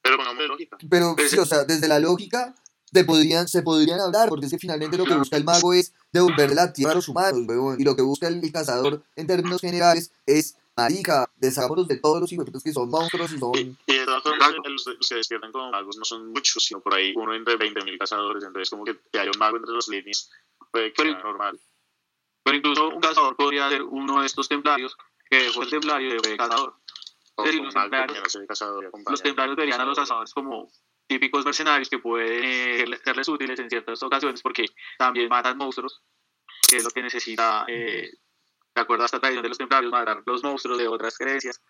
Pero 0.00 0.16
con 0.16 0.24
nombre 0.24 0.44
de 0.44 0.48
lógica. 0.48 0.78
Pero 0.88 1.14
Pues- 1.14 1.30
sí, 1.30 1.38
o 1.38 1.44
sea, 1.44 1.64
desde 1.64 1.88
la 1.88 1.98
lógica 1.98 2.54
te 2.90 3.04
podrían, 3.04 3.48
se 3.48 3.62
podrían 3.62 4.00
hablar, 4.00 4.30
porque 4.30 4.46
es 4.46 4.52
que 4.52 4.58
finalmente 4.58 4.96
lo 4.96 5.04
que 5.04 5.14
busca 5.14 5.36
el 5.36 5.44
mago 5.44 5.74
es 5.74 5.92
devolverle 6.10 6.54
la 6.54 6.72
tierra 6.72 6.92
a 6.92 6.94
los 6.96 7.08
humanos, 7.08 7.42
weón. 7.46 7.78
Y 7.78 7.84
lo 7.84 7.96
que 7.96 8.02
busca 8.02 8.28
el, 8.28 8.42
el 8.42 8.50
cazador 8.52 9.02
en 9.16 9.26
términos 9.26 9.60
generales 9.60 10.10
es, 10.24 10.56
marica, 10.76 11.30
deshagámonos 11.36 11.88
de 11.88 11.98
todos 11.98 12.20
los 12.20 12.32
hijos 12.32 12.46
que 12.62 12.72
son 12.72 12.88
monstruos 12.90 13.32
y 13.32 13.38
son... 13.38 13.52
Y 13.86 13.98
de 13.98 14.04
todas 14.04 14.22
formas, 14.22 14.54
los 14.64 15.08
que 15.08 15.14
despiertan 15.16 15.52
como 15.52 15.70
magos 15.70 15.96
no 15.96 16.04
son 16.04 16.32
muchos, 16.32 16.64
sino 16.64 16.80
por 16.80 16.94
ahí 16.94 17.12
uno 17.16 17.34
entre 17.34 17.56
20.000 17.58 17.98
cazadores. 17.98 18.44
Entonces, 18.44 18.70
como 18.70 18.84
que, 18.84 18.96
que 19.12 19.18
haya 19.18 19.30
un 19.32 19.38
mago 19.38 19.56
entre 19.56 19.72
los 19.72 19.88
líneas 19.88 20.30
puede 20.70 20.92
que 20.92 21.02
sea 21.02 21.18
normal. 21.22 21.60
Pero 22.42 22.56
incluso 22.56 22.88
un 22.88 23.00
cazador 23.00 23.36
podría 23.36 23.68
ser 23.68 23.82
uno 23.82 24.20
de 24.20 24.26
estos 24.26 24.48
templarios, 24.48 24.96
que 25.30 25.50
fue 25.50 25.64
el 25.64 25.70
templario 25.70 26.16
y 26.16 26.18
fue 26.18 26.36
cazador. 26.36 26.74
O 27.36 27.42
un 27.44 27.64
los 27.64 27.74
templarios- 27.74 28.46
cazador 28.48 28.84
y. 28.84 29.10
Los 29.10 29.22
templarios 29.22 29.56
verían 29.56 29.80
a 29.80 29.84
los 29.84 29.98
cazadores 29.98 30.34
como 30.34 30.70
típicos 31.06 31.44
mercenarios 31.44 31.88
que 31.88 31.98
pueden 31.98 32.42
eh, 32.44 32.98
serles 33.04 33.28
útiles 33.28 33.58
en 33.58 33.68
ciertas 33.68 34.02
ocasiones 34.02 34.40
porque 34.42 34.64
también 34.98 35.28
matan 35.28 35.56
monstruos, 35.58 36.02
que 36.68 36.76
es 36.76 36.84
lo 36.84 36.90
que 36.90 37.02
necesita, 37.02 37.64
eh, 37.68 38.10
de 38.74 38.80
acuerdo 38.80 39.02
a 39.04 39.06
esta 39.06 39.20
tradición 39.20 39.42
de 39.42 39.48
los 39.50 39.58
templarios, 39.58 39.92
matar 39.92 40.22
los 40.24 40.42
monstruos 40.42 40.78
de 40.78 40.88
otras 40.88 41.16
creencias. 41.18 41.60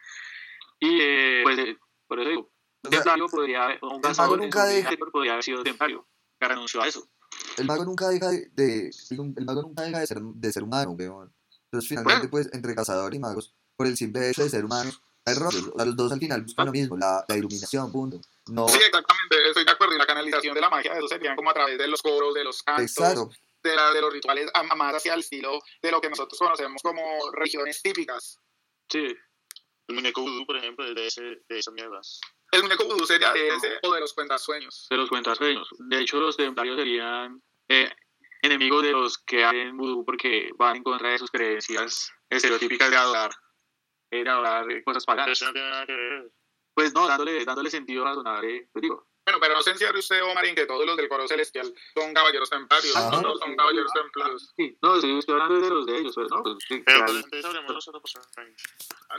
Y 0.81 0.99
eh, 1.01 1.41
pues 1.43 1.59
eh, 1.59 1.77
por 2.07 2.21
eso 2.21 2.29
digo, 2.29 2.51
un 2.85 2.91
templario 2.91 3.27
podría, 3.29 3.67
o 3.81 3.87
un 3.89 3.93
mago 3.95 4.01
cazador 4.03 4.39
nunca 4.39 4.65
deja- 4.67 4.91
podría 5.13 5.33
haber 5.33 5.45
sido 5.45 5.63
templario, 5.63 6.07
que 6.39 6.49
renunció 6.49 6.83
a 6.83 6.87
eso. 6.89 7.07
El 7.57 7.67
mago 7.67 7.85
nunca 7.85 8.09
deja 8.09 8.29
de, 8.31 8.49
de- 8.53 8.91
el 9.11 9.45
mago 9.45 9.63
nunca 9.63 9.83
deja 9.83 10.01
de 10.01 10.07
ser, 10.07 10.21
de 10.21 10.53
ser 10.53 10.63
humano, 10.63 10.93
weón. 10.93 11.33
Entonces 11.65 11.89
finalmente 11.89 12.29
pues 12.29 12.51
entre 12.53 12.75
cazador 12.75 13.15
y 13.15 13.19
magos, 13.19 13.55
por 13.77 13.87
el 13.87 13.97
simple 13.97 14.29
hecho 14.31 14.43
de 14.45 14.51
ser 14.51 14.65
humanos, 14.65 15.01
hay 15.25 15.35
errores. 15.35 15.63
O 15.73 15.77
sea, 15.77 15.85
los 15.87 15.97
dos 15.97 16.13
al 16.13 16.19
final 16.19 16.43
buscan 16.43 16.67
lo 16.67 16.73
mismo, 16.73 16.97
la, 16.97 17.25
la 17.27 17.37
iluminación, 17.37 17.91
punto. 17.91 18.21
No, 18.49 18.69
Sí, 18.69 18.77
exactamente, 18.85 19.37
estoy 19.49 19.65
de 19.65 19.71
acuerdo. 19.71 19.95
Y 19.95 19.99
la 19.99 20.07
canalización 20.07 20.55
de 20.55 20.61
la 20.61 20.69
magia, 20.69 20.93
eso 20.95 21.09
sería 21.09 21.35
como 21.37 21.51
a 21.51 21.55
través 21.55 21.79
de 21.79 21.87
los 21.89 22.03
coros, 22.03 22.35
de 22.35 22.45
los 22.45 22.63
cantos, 22.63 22.85
exacto. 22.85 23.31
De, 23.63 23.77
la- 23.77 23.93
de 23.93 24.01
los 24.01 24.13
rituales, 24.13 24.51
a- 24.55 24.63
más 24.75 24.95
hacia 24.95 25.15
el 25.15 25.21
estilo 25.21 25.59
de 25.83 25.91
lo 25.91 26.01
que 26.01 26.09
nosotros 26.11 26.39
conocemos 26.39 26.81
como 26.83 27.03
religiones 27.33 27.81
típicas. 27.83 28.39
Sí, 28.91 29.15
El 29.89 29.95
muñeco 29.95 30.23
vudú, 30.23 30.45
por 30.47 30.57
ejemplo, 30.57 30.93
de, 30.95 31.07
ese, 31.07 31.23
de 31.49 31.59
esa 31.59 31.71
mierda. 31.73 32.01
El 32.53 32.63
muñeco 32.63 32.85
vudú 32.85 33.05
sería 33.07 33.33
de 33.33 33.49
ese 33.49 33.79
o 33.83 33.93
de 33.95 34.01
los 34.01 34.13
cuentasueños. 34.15 34.87
de 34.91 34.97
los 34.97 35.09
cuentasueños. 35.09 35.69
De 35.79 36.01
hecho, 36.01 36.21
los 36.21 36.37
templarios 36.37 36.77
serían 36.77 37.43
eh, 37.69 37.91
enemigos 38.43 38.83
de 38.83 38.93
los 38.93 39.19
que 39.19 39.45
hacen 39.45 39.77
vudú 39.77 40.05
porque 40.05 40.51
van 40.59 40.77
en 40.77 40.83
contra 40.83 41.11
de 41.11 41.19
sus 41.19 41.31
creencias 41.31 42.11
estereotípicas 42.29 42.91
de 42.91 42.97
adorar, 42.97 43.31
eh, 44.11 44.23
de 44.25 44.31
adorar 44.31 44.71
eh, 44.71 44.83
cosas 44.85 45.05
paganas. 45.05 45.43
Pues 46.75 46.95
no, 46.95 47.07
dándole, 47.07 47.45
dándole 47.45 47.71
sentido 47.71 48.05
razonable, 48.05 48.69
pues 48.73 48.83
digo. 48.83 49.07
Bueno, 49.25 49.39
pero 49.41 49.55
no 49.55 49.63
se 49.63 49.71
encierre 49.71 49.99
usted, 49.99 50.21
Omar, 50.25 50.45
en 50.47 50.55
que 50.57 50.67
todos 50.67 50.85
los 50.85 50.97
del 50.97 51.09
coro 51.09 51.29
celestial 51.29 51.73
son 51.95 52.13
caballeros 52.13 52.51
templarios. 52.51 52.97
Ajá. 52.97 53.11
No 53.11 53.23
todos 53.23 53.39
son 53.41 53.55
caballeros 53.57 53.93
templarios. 53.93 54.53
Sí, 54.57 54.77
no, 54.83 54.95
estoy, 54.97 55.19
estoy 55.19 55.35
hablando 55.35 55.61
de 55.61 55.71
los 55.71 55.87
de 55.87 55.99
ellos, 55.99 56.13
pero 56.17 56.29
no, 56.29 56.43
pues, 56.43 56.57
sí, 56.67 56.83
Pero 56.85 57.05
claro. 57.05 57.23
pues, 57.31 57.89
atrapasueños. 57.89 58.57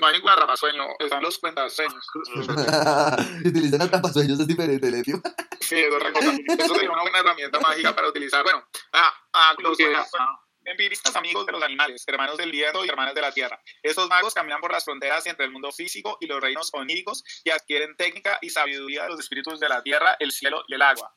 No 0.01 0.07
hay 0.07 0.13
ningún 0.13 0.29
atrapasueño, 0.29 0.83
están 0.99 1.23
los 1.23 1.37
cuentasueños. 1.37 2.05
Si 2.25 2.39
utilizan 3.47 3.81
atrapasueños 3.81 4.39
es 4.41 4.47
diferente, 4.47 4.91
Letio. 4.91 5.21
Sí, 5.61 5.75
es 5.75 5.93
otra 5.93 6.11
cosa. 6.11 6.31
Eso 6.31 6.75
sería 6.75 6.91
una 6.91 7.03
buena 7.03 7.19
herramienta 7.19 7.59
mágica 7.61 7.95
para 7.95 8.09
utilizar. 8.09 8.43
Bueno, 8.43 8.61
a, 8.91 9.13
a 9.31 9.55
los 9.59 9.77
ah, 9.79 10.42
empiristas 10.65 11.15
amigos 11.15 11.45
de 11.45 11.51
los 11.51 11.63
animales, 11.63 12.03
hermanos 12.07 12.37
del 12.37 12.51
viento 12.51 12.83
y 12.85 12.89
hermanos 12.89 13.13
de 13.15 13.21
la 13.21 13.31
tierra. 13.31 13.61
Estos 13.81 14.07
magos 14.09 14.33
caminan 14.33 14.61
por 14.61 14.71
las 14.71 14.83
fronteras 14.85 15.25
entre 15.25 15.45
el 15.45 15.51
mundo 15.51 15.71
físico 15.71 16.17
y 16.19 16.27
los 16.27 16.39
reinos 16.41 16.69
oníricos 16.73 17.23
y 17.43 17.49
adquieren 17.49 17.95
técnica 17.95 18.39
y 18.41 18.49
sabiduría 18.49 19.03
de 19.03 19.09
los 19.09 19.19
espíritus 19.19 19.59
de 19.59 19.69
la 19.69 19.81
tierra, 19.83 20.15
el 20.19 20.31
cielo 20.31 20.63
y 20.67 20.75
el 20.75 20.81
agua. 20.81 21.15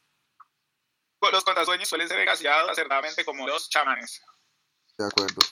Los 1.33 1.45
contrasueños 1.45 1.89
suelen 1.89 2.09
ser 2.09 2.21
encaseados 2.21 2.71
acertadamente 2.71 3.25
como 3.25 3.47
los 3.49 3.69
chamanes. 3.69 4.23
De 4.97 5.07
acuerdo. 5.07 5.43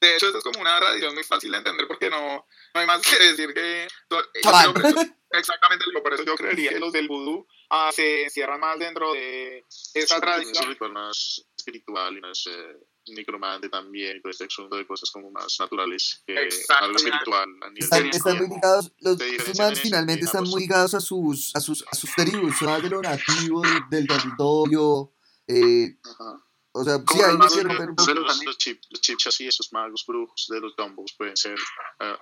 De 0.00 0.16
hecho, 0.16 0.26
esto 0.26 0.38
es 0.38 0.44
como 0.44 0.60
una 0.60 0.78
tradición 0.78 1.14
muy 1.14 1.24
fácil 1.24 1.50
de 1.52 1.58
entender 1.58 1.86
porque 1.86 2.10
no, 2.10 2.46
no 2.74 2.80
hay 2.80 2.86
más 2.86 3.02
que 3.02 3.18
decir 3.18 3.52
que- 3.54 3.88
Exactamente, 5.30 5.84
por 6.02 6.14
eso 6.14 6.22
yo 6.24 6.36
creería 6.36 6.70
que 6.70 6.78
los 6.78 6.92
del 6.92 7.08
vudú 7.08 7.46
ah, 7.74 7.90
se 7.92 8.24
encierran 8.24 8.60
más 8.60 8.78
dentro 8.78 9.12
de 9.12 9.64
esta 9.68 9.98
Es 9.98 10.12
un 10.12 10.20
tradición. 10.20 10.68
ritual 10.68 10.92
más 10.92 11.44
espiritual 11.56 12.16
y 12.16 12.20
más 12.20 12.46
eh, 12.46 12.76
necromante 13.08 13.68
también, 13.68 14.20
todo 14.22 14.30
este 14.30 14.44
asunto 14.44 14.76
de 14.76 14.86
cosas 14.86 15.10
como 15.10 15.30
más 15.30 15.56
naturales 15.58 16.22
que 16.26 16.34
Exacto. 16.34 16.84
algo 16.84 16.96
espiritual. 16.96 17.48
Están, 17.76 18.06
están 18.06 18.38
muy 18.38 18.48
ligados, 18.48 18.92
los 19.00 19.18
de 19.18 19.38
finalmente 19.38 20.24
esa, 20.24 20.26
están 20.26 20.42
pues. 20.42 20.50
muy 20.50 20.60
ligados 20.62 20.94
a 20.94 21.00
sus, 21.00 21.54
a 21.54 21.60
sus, 21.60 21.84
a 21.90 21.94
sus 21.94 22.10
tribus, 22.14 22.56
son 22.58 22.68
más 22.68 22.82
de 22.82 22.90
lo 22.90 23.02
nativo 23.02 23.62
del, 23.90 24.06
territorio. 24.06 25.12
Eh, 25.46 25.96
Ajá. 26.02 26.40
o 26.72 26.84
sea, 26.84 26.96
sí, 26.96 27.18
los 27.18 27.56
un 27.56 27.68
Los, 27.68 28.08
los, 28.08 28.44
los, 28.44 28.58
chip, 28.58 28.80
los 28.90 29.00
chipchas 29.00 29.38
y 29.40 29.48
esos 29.48 29.72
magos 29.72 30.04
brujos 30.06 30.46
de 30.48 30.60
los 30.60 30.74
dumbos 30.76 31.12
pueden 31.18 31.36
ser 31.36 31.58
eh, 32.00 32.16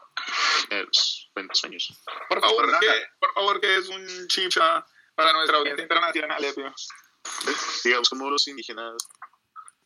eh, 0.70 0.84
los 0.90 1.28
sueños. 1.52 1.92
Por 2.28 2.40
favor, 2.40 2.78
que, 2.80 2.86
por 3.20 3.32
favor, 3.34 3.60
que 3.60 3.76
es 3.76 3.88
un 3.88 4.26
chicha 4.28 4.84
para 5.24 5.32
nuestra 5.38 5.58
audiencia 5.58 5.82
internacional, 5.82 6.44
Epio. 6.44 6.74
Digamos 7.84 8.08
como 8.08 8.30
los 8.30 8.46
indígenas 8.48 8.94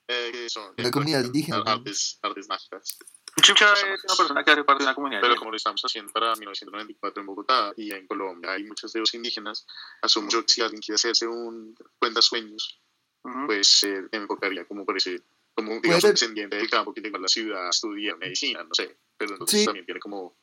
eh, 0.09 0.31
que 0.33 0.49
son 0.51 0.75
Una 0.79 0.91
comunidad 0.91 1.25
indígena, 1.25 1.63
artes, 1.67 2.19
artes 2.23 2.49
mágicas. 2.49 2.99
un 3.37 3.43
chucha 3.43 3.73
es 3.73 4.05
una 4.05 4.17
persona 4.17 4.45
que 4.45 4.51
hace 4.53 4.65
parte 4.65 4.83
de 4.85 4.89
una 4.89 4.95
comunidad. 4.95 5.21
Pero 5.21 5.37
como 5.37 5.51
lo 5.51 5.57
estamos 5.57 5.83
haciendo 5.83 6.13
para 6.13 6.35
1994 6.37 7.21
en 7.21 7.27
Bogotá 7.27 7.73
y 7.77 7.93
en 7.93 8.07
Colombia 8.07 8.53
hay 8.53 8.65
muchos 8.65 8.93
de 8.93 9.01
los 9.01 9.13
indígenas, 9.15 9.67
asumo 10.03 10.29
yo 10.31 10.43
que 10.47 10.53
si 10.53 10.63
alguien 10.63 10.81
quiere 10.81 10.95
hacerse 10.97 11.27
un 11.27 11.75
cuenta 11.99 12.23
sueños, 12.23 12.81
Ujú. 13.25 13.47
pues 13.47 13.67
se 13.67 14.05
enfocaría 14.13 14.65
como 14.67 14.85
por 14.87 14.97
ese, 14.97 15.23
como 15.55 15.73
un 15.73 15.81
digamos, 15.83 16.03
ser- 16.03 16.13
descendiente 16.13 16.57
del 16.57 16.71
campo 16.71 16.95
que 16.95 17.01
tenga 17.01 17.17
en 17.17 17.23
la 17.23 17.29
ciudad, 17.29 17.69
estudia 17.69 18.15
medicina, 18.17 18.63
no 18.63 18.73
sé, 18.73 18.97
pero 19.17 19.33
entonces 19.33 19.61
Sí. 19.61 19.67
también 19.67 19.85
tiene 19.85 20.01
como, 20.01 20.37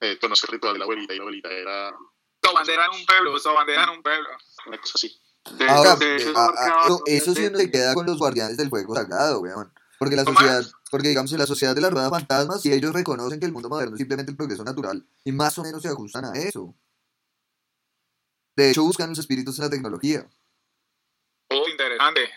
eh, 0.00 0.18
conoce 0.18 0.46
el 0.46 0.52
ritual 0.54 0.72
de 0.72 0.78
la 0.78 0.84
abuelita 0.86 1.12
y 1.12 1.16
la 1.18 1.22
abuelita 1.22 1.50
era 1.50 1.94
So 2.44 2.52
bandera 2.54 2.86
en 2.86 2.90
un 3.00 3.06
pueblo, 3.06 3.38
so 3.38 3.54
bandera 3.54 3.84
en 3.84 3.90
un 3.90 4.02
pueblo. 4.02 4.28
una 4.66 4.78
cosa 4.78 4.92
así. 4.96 5.20
De- 5.58 5.68
Ahora, 5.68 5.96
de 5.96 6.16
eh, 6.16 6.32
a- 6.36 6.82
eso, 6.84 7.02
eso 7.06 7.34
sí 7.34 7.46
uno 7.46 7.58
se 7.58 7.70
queda 7.70 7.94
con 7.94 8.06
los 8.06 8.18
guardianes 8.18 8.56
del 8.56 8.68
fuego 8.68 8.94
sagrado, 8.94 9.40
weón. 9.40 9.72
Porque 9.98 10.16
la 10.16 10.24
¿Cómo 10.24 10.38
sociedad, 10.38 10.64
porque 10.90 11.08
digamos 11.08 11.30
en 11.32 11.38
la 11.38 11.46
sociedad 11.46 11.74
de 11.74 11.80
la 11.80 11.90
rueda 11.90 12.04
de 12.06 12.10
fantasmas, 12.10 12.60
si 12.62 12.72
ellos 12.72 12.92
reconocen 12.92 13.38
que 13.38 13.46
el 13.46 13.52
mundo 13.52 13.68
moderno 13.68 13.94
es 13.94 13.98
simplemente 13.98 14.30
el 14.32 14.36
progreso 14.36 14.64
natural, 14.64 15.04
y 15.24 15.30
más 15.32 15.56
o 15.58 15.62
menos 15.62 15.82
se 15.82 15.88
ajustan 15.88 16.24
a 16.24 16.32
eso. 16.34 16.74
De 18.56 18.70
hecho, 18.70 18.82
buscan 18.82 19.10
los 19.10 19.18
espíritus 19.18 19.58
en 19.58 19.64
la 19.64 19.70
tecnología. 19.70 20.28
Oh, 21.50 21.68
interesante. 21.68 22.30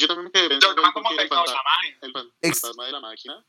Yo 0.00 0.06
también 0.08 0.30
yo 0.60 0.74
como 0.92 1.10
el, 1.10 1.16
fanta- 1.16 1.22
tecnochamanes. 1.22 2.32
el 2.40 2.54
fantasma 2.54 2.86
de 2.86 2.92
la 2.92 3.00
máquina 3.00 3.44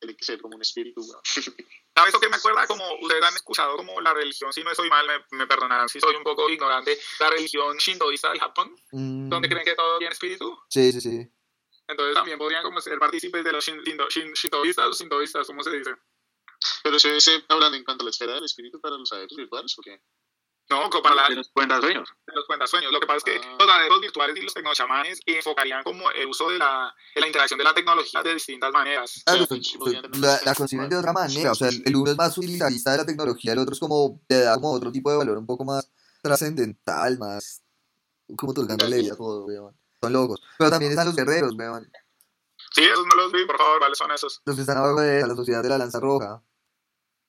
tiene 0.00 0.16
que 0.16 0.24
ser 0.24 0.40
como 0.40 0.56
un 0.56 0.62
espíritu. 0.62 1.00
weón. 1.02 1.22
¿Sabes 1.98 2.14
lo 2.14 2.20
que 2.20 2.28
me 2.28 2.36
acuerda? 2.36 2.66
Como 2.66 2.84
ustedes 3.00 3.22
han 3.24 3.34
escuchado 3.34 3.76
como 3.76 4.00
la 4.00 4.14
religión, 4.14 4.52
si 4.52 4.62
no 4.62 4.70
estoy 4.70 4.88
mal, 4.88 5.06
me, 5.06 5.38
me 5.38 5.46
perdonarán 5.46 5.88
si 5.88 5.98
soy 6.00 6.14
un 6.14 6.22
poco 6.22 6.48
ignorante, 6.48 6.96
la 7.18 7.30
religión 7.30 7.76
shintoísta 7.78 8.32
de 8.32 8.38
Japón, 8.38 8.74
Mm, 8.92 9.28
donde 9.28 9.48
creen 9.48 9.64
que 9.64 9.74
todo 9.74 9.98
tiene 9.98 10.12
espíritu. 10.12 10.56
Sí, 10.70 10.92
sí, 10.92 11.00
sí. 11.00 11.28
Entonces 11.88 12.14
también 12.14 12.38
podrían 12.38 12.62
como 12.62 12.80
ser 12.80 12.98
partícipes 12.98 13.42
de 13.42 13.50
los 13.52 13.66
shin- 13.66 13.82
shindo- 13.82 14.08
shin- 14.08 14.32
shintoístas 14.34 14.86
o 14.86 14.92
sintoístas, 14.92 15.46
¿cómo 15.46 15.62
se 15.62 15.70
dice? 15.70 15.90
Pero 16.82 16.96
eso 16.96 17.08
es 17.08 17.26
eh, 17.28 17.44
hablando 17.48 17.76
en 17.76 17.84
cuanto 17.84 18.02
a 18.02 18.06
la 18.06 18.10
esfera 18.10 18.34
del 18.34 18.44
espíritu 18.44 18.80
para 18.80 18.96
los 18.96 19.12
adeptos 19.12 19.36
virtuales, 19.36 19.74
¿o 19.78 19.82
qué? 19.82 20.00
No, 20.70 20.90
como 20.90 21.02
para 21.02 21.14
la, 21.14 21.28
de 21.30 21.36
los 21.36 21.48
cuentasueños. 21.48 22.08
de 22.26 22.34
los 22.34 22.44
cuentasueños. 22.46 22.92
Lo 22.92 23.00
que 23.00 23.06
pasa 23.06 23.18
es 23.18 23.24
que 23.24 23.40
Ah. 23.42 23.56
los 23.58 23.68
adeptos 23.70 24.00
virtuales 24.02 24.36
y 24.36 24.40
los 24.42 24.52
tecnochamanes 24.52 25.20
enfocarían 25.24 25.82
como 25.82 26.10
el 26.10 26.26
uso 26.26 26.50
de 26.50 26.58
la, 26.58 26.94
de 27.14 27.20
la 27.22 27.26
interacción 27.26 27.56
de 27.58 27.64
la 27.64 27.72
tecnología 27.74 28.22
de 28.22 28.34
distintas 28.34 28.70
maneras. 28.70 29.22
Claro, 29.24 29.46
sea, 29.46 29.58
pues, 29.78 29.94
la, 30.18 30.40
la 30.44 30.54
conciben 30.54 30.88
de 30.90 30.96
otra 30.96 31.12
manera. 31.14 31.52
O 31.52 31.54
sea, 31.54 31.68
el, 31.68 31.96
uno 31.96 32.10
es 32.10 32.16
más 32.18 32.36
utilitarista 32.36 32.90
de 32.92 32.98
la 32.98 33.06
tecnología, 33.06 33.52
el 33.52 33.58
otro 33.60 33.72
es 33.72 33.80
como, 33.80 34.20
le 34.28 34.40
da 34.40 34.54
como 34.56 34.72
otro 34.72 34.92
tipo 34.92 35.10
de 35.10 35.16
valor 35.16 35.38
un 35.38 35.46
poco 35.46 35.64
más 35.64 35.90
trascendental, 36.20 37.18
más 37.18 37.62
como 38.36 38.52
tocándole 38.52 39.10
a 39.10 39.16
todo, 39.16 39.46
weón. 39.46 39.74
Son 40.02 40.12
locos. 40.12 40.42
Pero 40.58 40.70
también 40.70 40.92
están 40.92 41.06
los 41.06 41.16
guerreros, 41.16 41.54
weón. 41.56 41.90
Sí, 42.74 42.84
esos 42.84 43.06
no 43.06 43.14
los 43.14 43.32
vi, 43.32 43.46
por 43.46 43.56
favor, 43.56 43.78
¿cuáles 43.78 43.96
son 43.96 44.10
esos? 44.12 44.42
Los 44.44 44.54
que 44.54 44.60
están 44.62 44.76
abajo 44.76 45.00
de 45.00 45.26
la 45.26 45.34
sociedad 45.34 45.62
de 45.62 45.70
la 45.70 45.78
lanza 45.78 45.98
roja. 45.98 46.42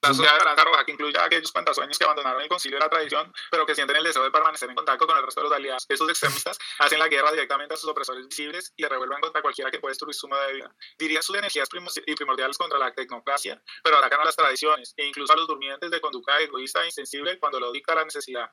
La 0.02 0.14
sociedad 0.14 0.38
de 0.40 0.46
la 0.46 0.56
Roja, 0.56 0.86
que 0.86 0.94
incluye 0.94 1.18
a 1.18 1.26
aquellos 1.26 1.52
cuentasueños 1.52 1.98
que 1.98 2.06
abandonaron 2.06 2.42
el 2.42 2.48
concilio 2.48 2.78
de 2.78 2.86
la 2.86 2.90
tradición, 2.90 3.34
pero 3.52 3.66
que 3.66 3.76
sienten 3.76 3.98
el 3.98 4.04
deseo 4.06 4.24
de 4.24 4.32
permanecer 4.32 4.70
en 4.70 4.76
contacto 4.76 5.06
con 5.06 5.18
el 5.18 5.24
resto 5.26 5.42
de 5.42 5.50
los 5.50 5.54
aliados. 5.54 5.86
Estos 5.90 6.08
extremistas 6.10 6.58
hacen 6.80 7.00
la 7.00 7.10
guerra 7.10 7.32
directamente 7.32 7.74
a 7.74 7.78
sus 7.78 7.90
opresores 7.90 8.26
visibles 8.26 8.72
y 8.78 8.84
le 8.84 8.88
revuelven 8.90 9.20
contra 9.20 9.42
cualquiera 9.42 9.70
que 9.70 9.80
pueda 9.80 9.92
destruir 9.92 10.16
su 10.16 10.30
modo 10.30 10.42
de 10.48 10.54
vida. 10.54 10.74
Dirían 10.98 11.22
sus 11.22 11.36
energías 11.36 11.68
primos- 11.68 12.00
y 12.06 12.16
primordiales 12.16 12.58
contra 12.58 12.80
la 12.80 12.94
tecnocracia, 12.94 13.62
pero 13.84 13.98
atacan 13.98 14.22
a 14.22 14.26
las 14.26 14.38
tradiciones 14.38 14.94
e 14.96 15.06
incluso 15.06 15.34
a 15.34 15.36
los 15.36 15.48
durmientes 15.48 15.92
de 15.92 16.00
conducta 16.00 16.40
egoísta 16.40 16.82
e 16.84 16.86
insensible 16.86 17.38
cuando 17.38 17.60
lo 17.60 17.70
dicta 17.74 17.94
la 17.94 18.06
necesidad. 18.06 18.50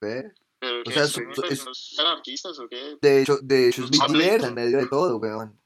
¿Ve? 0.00 0.32
Pero, 0.58 0.80
O 0.80 0.82
¿qué? 0.82 0.92
sea, 0.92 1.06
¿Son 1.06 1.30
es- 1.30 1.38
es- 1.52 1.62
unos 1.62 1.96
anarquistas 2.00 2.58
o 2.58 2.68
qué? 2.68 2.96
De 3.00 3.22
hecho, 3.22 3.38
de 3.40 3.68
hecho 3.68 3.84
es 3.84 3.90
diversa 3.92 4.48
en 4.48 4.54
medio 4.54 4.78
de 4.78 4.88
todo, 4.88 5.16
weón. 5.18 5.56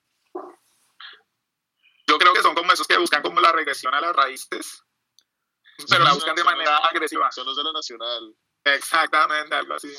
Yo 2.07 2.19
creo 2.19 2.35
que 2.35 2.43
son 2.43 2.55
como 2.55 2.71
esos 2.73 2.87
que 2.87 2.99
buscan 2.99 3.23
como 3.23 3.41
la 3.41 3.51
regresión 3.53 3.95
a 3.95 4.01
las 4.01 4.15
raíces, 4.15 4.85
pero 5.89 6.05
la 6.05 6.13
buscan 6.13 6.35
de 6.35 6.45
manera 6.45 6.77
agresiva. 6.79 7.31
Son 7.33 7.47
los 7.47 7.57
de 7.57 7.65
la 7.65 7.73
Nacional. 7.73 8.35
Exactamente, 8.65 9.55
algo 9.55 9.75
así. 9.75 9.93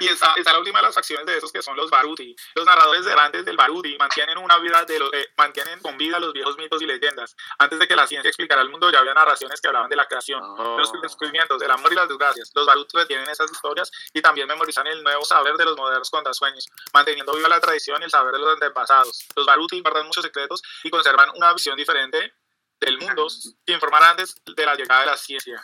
Y 0.00 0.06
está, 0.06 0.34
está 0.36 0.52
la 0.52 0.58
última 0.58 0.78
de 0.78 0.84
las 0.84 0.94
facciones 0.94 1.26
de 1.26 1.38
esos 1.38 1.50
que 1.50 1.62
son 1.62 1.76
los 1.76 1.90
Baruti. 1.90 2.36
Los 2.54 2.66
narradores 2.66 3.06
errantes 3.06 3.44
del 3.44 3.56
Baruti 3.56 3.96
mantienen 3.98 4.38
una 4.38 4.58
vida 4.58 4.84
de 4.84 4.98
los, 4.98 5.12
eh, 5.12 5.26
mantienen 5.36 5.80
con 5.80 5.96
vida 5.96 6.20
los 6.20 6.32
viejos 6.32 6.56
mitos 6.56 6.80
y 6.82 6.86
leyendas. 6.86 7.34
Antes 7.58 7.78
de 7.78 7.88
que 7.88 7.96
la 7.96 8.06
ciencia 8.06 8.28
explicara 8.28 8.62
el 8.62 8.68
mundo, 8.68 8.90
ya 8.90 9.00
había 9.00 9.14
narraciones 9.14 9.60
que 9.60 9.66
hablaban 9.66 9.88
de 9.88 9.96
la 9.96 10.06
creación, 10.06 10.40
los 10.76 10.92
descubrimientos, 11.02 11.58
del 11.58 11.70
amor 11.70 11.92
y 11.92 11.96
las 11.96 12.08
desgracias. 12.08 12.52
Los 12.54 12.66
Baruti 12.66 12.96
retienen 12.96 13.28
esas 13.28 13.50
historias 13.50 13.90
y 14.12 14.22
también 14.22 14.46
memorizan 14.46 14.86
el 14.86 15.02
nuevo 15.02 15.24
saber 15.24 15.56
de 15.56 15.64
los 15.64 15.76
modernos 15.76 16.10
contrasueños, 16.10 16.68
manteniendo 16.92 17.34
viva 17.34 17.48
la 17.48 17.60
tradición 17.60 18.00
y 18.02 18.04
el 18.04 18.10
saber 18.10 18.32
de 18.32 18.38
los 18.38 18.52
antepasados. 18.52 19.26
Los 19.34 19.46
Baruti 19.46 19.80
guardan 19.80 20.06
muchos 20.06 20.22
secretos 20.22 20.62
y 20.84 20.90
conservan 20.90 21.30
una 21.34 21.52
visión 21.54 21.76
diferente 21.76 22.34
del 22.80 22.98
mundo 22.98 23.26
que 23.64 23.72
informar 23.72 24.02
antes 24.04 24.34
de 24.44 24.66
la 24.66 24.74
llegada 24.74 25.00
de 25.00 25.06
la 25.06 25.16
ciencia. 25.16 25.62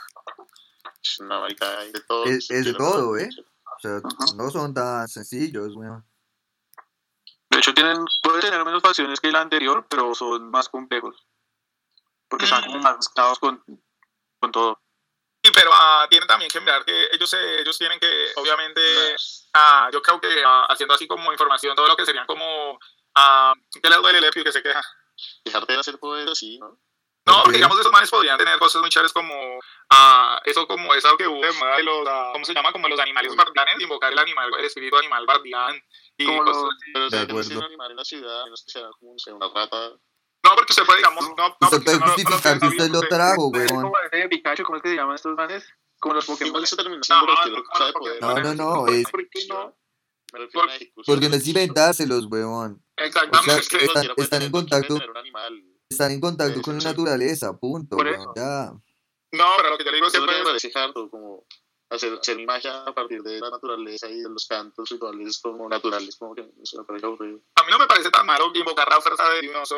No, 1.21 1.41
marica, 1.41 1.79
hay 1.79 1.93
de 1.93 2.01
todo. 2.01 2.25
Es, 2.25 2.51
es 2.51 2.65
de 2.65 2.75
todo, 2.75 3.17
¿eh? 3.17 3.29
O 3.77 3.81
sea, 3.81 4.01
no 4.37 4.51
son 4.51 4.73
tan 4.73 5.09
sencillos, 5.09 5.75
weón. 5.75 6.05
De 7.51 7.59
hecho, 7.59 7.75
tienen, 7.75 8.05
puede 8.23 8.41
tener 8.41 8.65
menos 8.65 8.83
facciones 8.83 9.21
que 9.21 9.31
la 9.31 9.41
anterior, 9.41 9.87
pero 9.89 10.15
son 10.15 10.51
más 10.51 10.69
complejos. 10.69 11.27
Porque 12.29 12.47
están 12.47 12.65
como 12.67 12.81
más 12.81 12.97
mezclados 12.97 13.39
con, 13.39 13.63
con 14.41 14.51
todo. 14.51 14.81
Sí, 15.45 15.53
pero 15.55 15.71
ah, 15.73 16.07
tienen 16.09 16.27
también 16.27 16.51
que 16.51 16.59
mirar 16.59 16.85
que 16.85 17.09
ellos, 17.13 17.33
eh, 17.35 17.61
ellos 17.61 17.77
tienen 17.79 18.01
que, 18.01 18.33
obviamente, 18.37 18.81
ah, 19.53 19.91
yo 19.93 20.01
creo 20.01 20.21
que 20.21 20.43
ah, 20.45 20.67
haciendo 20.71 20.95
así 20.95 21.07
como 21.07 21.31
información, 21.31 21.77
todo 21.77 21.87
lo 21.87 21.97
que 21.97 22.07
serían 22.07 22.27
como, 22.27 22.79
ah, 23.15 23.53
¿qué 23.71 23.89
le 23.89 23.97
duele 23.97 24.19
el 24.19 24.25
Epi 24.25 24.43
que 24.43 24.53
se 24.53 24.63
queja? 24.63 24.83
Dejarte 25.45 25.75
de 25.75 25.79
hacer 25.79 25.99
poder 25.99 26.29
así, 26.29 26.59
¿no? 26.59 26.81
No, 27.27 27.41
Ok. 27.43 27.53
digamos, 27.53 27.81
esos 27.81 27.91
manes 27.91 28.11
podrían 28.11 28.37
tener 28.37 28.59
cosas 28.59 28.83
muy 28.83 28.91
chéveres 28.91 29.13
como, 29.13 29.35
ah, 29.91 30.41
eso 30.45 30.67
como 30.67 30.93
eso 30.95 31.17
que 31.17 31.27
hubo 31.27 31.41
de 31.41 31.53
moda 31.53 31.77
de 31.79 31.83
los, 31.83 32.07
ah, 32.07 32.31
¿cómo 32.35 32.45
se 32.45 32.53
llama? 32.53 32.71
Como 32.71 32.87
los 32.89 33.01
animales 33.01 33.35
guardianes, 33.35 33.81
invocar 33.81 34.13
el 34.13 34.19
animal, 34.19 34.51
el 34.59 34.65
espíritu 34.67 34.97
animal 34.99 35.25
guardián. 35.25 35.75
Y 36.19 36.27
Como 36.27 36.45
cosas 36.45 36.63
los- 36.63 36.73
así. 36.75 36.91
Pero 36.93 37.05
De 37.05 37.11
si 37.11 37.17
tenemos 37.27 37.47
acuerdo. 37.47 37.59
un 37.61 37.65
animal 37.67 37.91
en 37.93 37.97
la 37.97 38.05
ciudad, 38.05 38.45
menos 38.45 38.65
que 38.65 38.73
sea 38.73 38.89
como 39.01 39.13
no 39.13 39.19
sé, 39.19 39.33
una 39.33 39.49
rata. 39.49 39.89
No, 40.45 40.51
porque 40.55 40.73
usted 40.73 40.83
digamos, 40.99 41.25
no, 41.31 41.35
no 41.37 41.57
Usted 41.69 41.83
puede 41.83 41.99
no- 41.99 42.01
no- 42.01 42.07
no- 42.07 42.13
justificar 42.13 42.59
que 42.61 42.67
no- 42.67 42.71
usted 42.73 42.89
lo 42.91 43.01
no- 43.01 43.09
trajo, 43.09 43.49
weón. 43.49 43.69
como 43.69 43.93
Pikachu, 44.31 44.63
¿cómo 44.65 44.77
es 44.77 44.83
que 44.83 44.89
se 44.91 44.97
llaman 44.97 45.15
estos 45.15 45.35
manes? 45.35 45.67
Como 45.99 46.15
los 46.17 46.27
Pokémon. 46.27 46.63
No, 47.09 47.27
no, 47.27 47.35
no. 47.49 47.63
No, 48.21 48.35
no, 48.43 48.55
no, 48.55 48.87
es- 48.89 49.11
¿Por 49.11 49.29
qué 49.31 49.47
no? 49.49 49.75
Porque 51.07 51.29
no 51.29 51.37
es 51.37 51.47
inventárselos, 51.47 52.27
weón. 52.27 52.85
Exactamente. 52.97 53.39
O 53.39 53.43
sea, 53.55 53.57
es 53.61 53.69
que- 53.69 53.77
están- 53.77 53.93
Cualquiera 53.93 54.15
puede 54.15 54.25
están 54.25 54.43
en 54.43 54.53
tener- 54.53 54.69
puede 54.69 54.83
contacto. 54.83 55.74
Están 55.95 56.13
en 56.13 56.21
contacto 56.21 56.61
con 56.63 56.75
la 56.75 56.81
Sí. 56.81 56.87
naturaleza, 56.89 57.57
punto, 57.59 57.97
eso. 58.05 58.33
Ya. 58.37 58.73
no, 59.33 59.47
pero 59.57 59.71
lo 59.71 59.79
que 59.79 59.85
yo 59.85 59.91
le 59.91 59.97
digo 59.97 60.11
siempre 60.11 60.35
me 60.35 60.41
es, 60.41 60.45
parece 60.47 60.71
harto, 60.75 61.09
como 61.11 61.45
hacer, 61.91 62.13
hacer 62.21 62.45
magia 62.47 62.83
a 62.85 62.95
partir 62.95 63.23
de 63.23 63.41
la 63.41 63.51
naturaleza 63.51 64.09
y 64.09 64.21
de 64.21 64.29
los 64.29 64.47
cantos 64.47 64.89
rituales 64.91 65.39
como 65.41 65.69
naturales, 65.69 66.17
como 66.17 66.35
que 66.35 66.49
eso 66.63 66.79
me 66.79 66.85
parece 66.85 67.07
aburrido. 67.07 67.41
a 67.57 67.63
mí 67.63 67.71
no 67.71 67.79
me 67.79 67.87
parece 67.87 68.11
tan 68.11 68.27
malo 68.27 68.51
invocar 68.55 68.89
la 68.89 69.01
fuerza 69.01 69.29
de 69.31 69.49
un 69.49 69.57
oso 69.57 69.77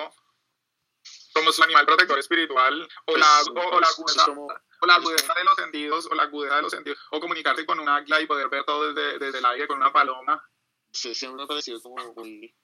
como 1.34 1.52
su 1.52 1.62
animal 1.62 1.84
protector 1.86 2.18
espiritual 2.18 2.88
o 3.06 3.16
la, 3.16 3.42
Pues, 3.44 3.48
o, 3.48 3.68
o 3.76 3.80
la 3.80 3.86
pues, 3.86 3.98
agudeza, 3.98 4.24
como- 4.26 4.46
o 4.46 4.86
la 4.86 4.94
agudeza 4.96 5.34
de 5.34 5.44
los 5.44 5.54
sentidos 5.56 6.08
o 6.10 6.14
la 6.14 6.22
agudeza 6.24 6.56
de 6.56 6.62
los 6.62 6.70
sentidos 6.72 6.98
o 7.10 7.20
comunicarte 7.20 7.64
con 7.66 7.78
un 7.80 7.88
águila 7.88 8.20
y 8.20 8.26
poder 8.26 8.48
ver 8.48 8.64
todo 8.64 8.92
desde, 8.92 9.18
desde 9.18 9.38
el 9.38 9.44
aire 9.46 9.66
con 9.68 9.76
una 9.78 9.92
paloma 9.92 10.42
sí, 10.92 11.14
siempre 11.14 11.36
me 11.38 11.44
ha 11.44 11.46
parecido 11.46 11.80
como 11.82 12.14
muy 12.14 12.54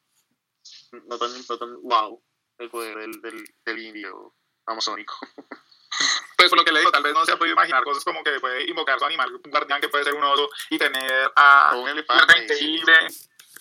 no 1.07 1.19
tan, 1.19 1.31
no 1.49 1.59
tan 1.59 1.83
wow 1.83 2.23
el 2.63 2.71
poder 2.71 2.97
del, 2.99 3.21
del, 3.21 3.45
del 3.65 3.79
indio 3.79 4.35
amazónico. 4.67 5.15
Pues 6.39 6.49
por 6.49 6.59
lo 6.59 6.65
que 6.65 6.73
le 6.73 6.79
digo 6.81 6.91
tal 6.91 7.03
vez 7.03 7.13
no 7.13 7.25
se 7.27 7.33
ha 7.33 7.37
podido 7.37 7.53
imaginar 7.53 7.85
cosas 7.85 8.03
como 8.03 8.25
que 8.25 8.41
puede 8.41 8.69
invocar 8.69 8.99
su 8.99 9.05
animal 9.05 9.31
guardián 9.45 9.79
que 9.81 9.91
puede 9.91 10.03
ser 10.05 10.15
un 10.15 10.25
oso 10.25 10.49
y 10.71 10.79
tener 10.79 11.31
a 11.37 11.77
un 11.77 11.87
elefante. 11.89 12.43
increíble 12.43 12.95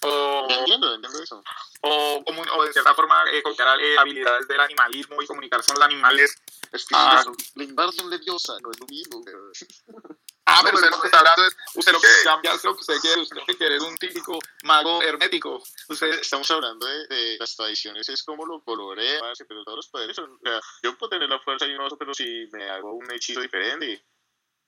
o, 0.03 0.47
entiendo 0.49 0.95
entiendo 0.95 1.21
eso. 1.21 1.43
o, 1.81 2.23
como, 2.25 2.41
o 2.41 2.63
de 2.63 2.71
cierta 2.73 2.95
forma 2.95 3.23
eh, 3.31 3.43
copiar 3.43 3.79
eh, 3.81 3.97
habilidades 3.99 4.47
del 4.47 4.61
animalismo 4.61 5.21
y 5.21 5.27
comunicarse 5.27 5.67
con 5.73 5.79
los 5.79 5.85
animales. 5.85 6.41
Es 6.71 6.85
que 6.85 6.95
Ah. 6.97 7.21
la 7.55 7.63
invasión 7.65 8.09
de 8.09 8.17
diosa 8.17 8.53
no 8.63 8.71
es 8.71 8.79
lo 8.79 8.87
mismo 8.87 9.21
pero- 9.23 9.51
Ah, 10.45 10.61
pero 10.63 10.75
usted 10.77 10.89
lo 10.89 10.99
que 10.99 11.07
está 11.07 11.19
hablando 11.19 11.45
es, 11.45 11.55
usted 11.75 11.91
lo 11.93 11.99
que 12.01 12.07
cambia 12.23 12.53
es 12.53 12.63
lo 12.63 12.73
que 12.75 12.81
usted 12.81 12.95
quiere, 12.99 13.21
usted 13.21 13.35
lo 13.37 13.45
que 13.45 13.57
quiere 13.57 13.75
es 13.77 13.83
un 13.83 13.95
típico 13.97 14.39
mago 14.63 15.01
hermético. 15.01 15.63
Usted, 15.87 16.07
estamos 16.19 16.49
hablando 16.51 16.85
de, 16.87 17.07
de 17.07 17.37
las 17.39 17.55
tradiciones 17.55 18.09
es 18.09 18.23
como 18.23 18.45
lo 18.45 18.61
colorea 18.63 19.19
pero 19.47 19.63
todos 19.63 19.77
los 19.77 19.87
poderes 19.89 20.15
son, 20.15 20.31
o 20.33 20.39
sea, 20.43 20.59
yo 20.83 20.97
puedo 20.97 21.11
tener 21.11 21.29
la 21.29 21.39
fuerza 21.39 21.65
y 21.67 21.73
un 21.75 21.81
oso 21.81 21.97
pero 21.97 22.13
si 22.13 22.47
me 22.51 22.69
hago 22.69 22.93
un 22.93 23.09
hechizo 23.11 23.39
diferente 23.39 24.03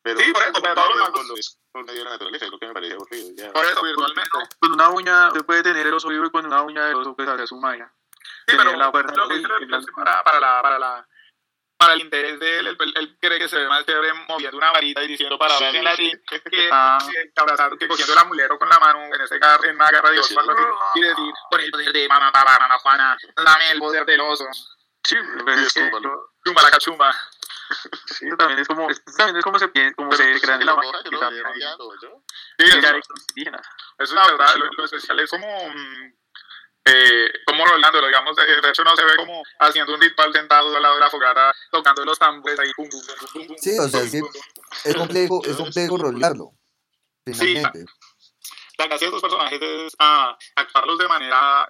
pero 0.01 0.19
Sí, 0.19 0.31
por 0.33 0.43
eso, 0.43 0.53
pero 0.61 0.75
todos 0.75 0.89
los 0.89 0.97
magos- 0.99 1.11
por 1.13 1.25
lo- 1.27 1.35
es 1.37 1.57
por 1.71 1.85
medio 1.85 1.99
de 1.99 2.05
la 2.05 2.11
naturaleza 2.11 2.45
es 2.45 2.51
lo 2.51 2.59
que 2.59 2.67
me 2.67 2.73
parece 2.73 2.93
aburrido 2.93 3.29
ya. 3.35 3.51
por 3.53 3.65
eso 3.65 3.81
virtualmente. 3.83 4.29
Con 4.59 4.71
una 4.73 4.89
uña, 4.89 5.27
usted 5.29 5.45
puede 5.45 5.63
tener 5.63 5.87
el 5.87 5.93
oso 5.93 6.09
vivo 6.09 6.25
y 6.25 6.29
con 6.29 6.45
una 6.45 6.61
uña 6.61 6.85
del 6.85 6.95
oso 6.95 7.15
puede 7.15 7.31
hacer 7.31 7.47
su 7.47 7.55
magia. 7.57 7.91
Sí, 8.47 8.55
pero 8.57 8.75
la 8.75 8.91
fuerza 8.91 9.15
lo 9.15 9.27
que 9.29 9.35
dice 9.35 9.47
el- 9.59 9.71
la- 9.71 9.81
para, 9.95 10.23
para, 10.23 10.39
la, 10.39 10.61
para, 10.61 10.77
la, 10.79 11.07
para 11.83 11.93
el 11.95 12.01
interés 12.01 12.39
de 12.39 12.59
él, 12.59 12.67
él, 12.67 12.93
él 12.95 13.17
cree 13.19 13.37
que 13.39 13.49
se 13.49 13.57
ve 13.57 13.67
más 13.67 13.85
chévere 13.85 14.13
moviendo 14.27 14.57
una 14.57 14.71
varita 14.71 15.03
y 15.03 15.07
diciendo 15.09 15.37
para 15.37 15.57
Sí. 15.57 15.63
hablar 15.65 15.75
en 15.75 15.83
latín 15.83 16.21
que, 16.27 16.69
Ah. 16.71 16.97
que, 17.11 17.31
abrazar- 17.41 17.77
que 17.77 17.87
cogiendo 17.87 18.13
el 18.13 18.19
amulero 18.19 18.57
con 18.57 18.69
la 18.69 18.79
mano 18.79 18.99
en 19.03 19.21
ese 19.21 19.37
gar, 19.37 19.63
en 19.65 19.75
una 19.75 19.89
garra 19.91 20.09
de 20.11 20.19
así, 20.19 20.33
y 20.95 21.01
decir 21.01 21.33
con 21.51 21.59
el 21.59 21.71
poder 21.71 21.91
de 21.91 22.07
mamá, 22.07 22.31
papá, 22.31 22.57
mamá 22.59 22.79
Juana, 22.79 23.17
dame 23.35 23.71
el 23.71 23.79
poder 23.79 24.05
del 24.05 24.21
oso, 24.21 24.45
Sí, 25.03 25.17
pero 25.45 25.51
es 25.59 25.73
que 25.73 25.79
escúpalo. 25.81 26.31
chumba 26.45 26.61
la 26.63 26.71
cachumba. 26.71 27.13
sí, 28.05 28.25
también 28.37 28.59
es 28.59 28.67
como, 28.67 28.89
es- 28.89 29.03
también 29.17 29.37
es 29.37 29.43
como 29.43 29.57
se 29.59 29.67
piensa, 29.69 29.95
como 29.95 30.11
se 30.13 30.39
crean 30.41 30.61
en 30.61 30.67
la 30.67 30.75
magia. 30.75 30.91
Que 31.03 32.67
Sí, 32.67 32.77
indígenas. 33.35 33.67
Es 33.97 34.11
una 34.11 34.25
verdad, 34.27 34.55
lo, 34.57 34.65
lo 34.77 34.85
especial 34.85 35.19
es 35.19 35.29
como, 35.29 35.47
mm, 35.69 36.13
eh, 36.85 37.31
como 37.45 37.65
Rolando, 37.65 38.05
digamos, 38.05 38.35
de, 38.35 38.69
hecho 38.69 38.83
no 38.83 38.95
se 38.95 39.05
ve 39.05 39.15
como 39.17 39.41
haciendo 39.59 39.93
un 39.93 40.01
ritual 40.01 40.33
sentado 40.33 40.75
al 40.75 40.81
lado 40.81 40.95
de 40.95 40.99
la 40.99 41.09
fogata, 41.09 41.53
tocando 41.71 42.03
los 42.03 42.19
tambores 42.19 42.59
ahí, 42.59 42.71
pum, 42.75 42.89
pum, 42.89 43.01
pum, 43.01 43.15
pum, 43.19 43.27
pum, 43.31 43.47
pum, 43.47 43.55
Sí, 43.57 43.77
o 43.79 43.87
sea, 43.87 44.01
pum, 44.01 44.29
es 44.83 44.95
complejo, 44.95 45.41
es 45.45 45.55
complejo 45.55 45.97
rolearlo. 45.97 46.51
Finalmente. 47.25 47.85
La 48.77 48.87
gracia 48.87 49.07
de 49.09 49.15
estos 49.15 49.21
personajes 49.21 49.61
es 49.61 49.95
ah, 49.99 50.37
actuarlos 50.55 50.97
de 50.97 51.07
manera, 51.07 51.69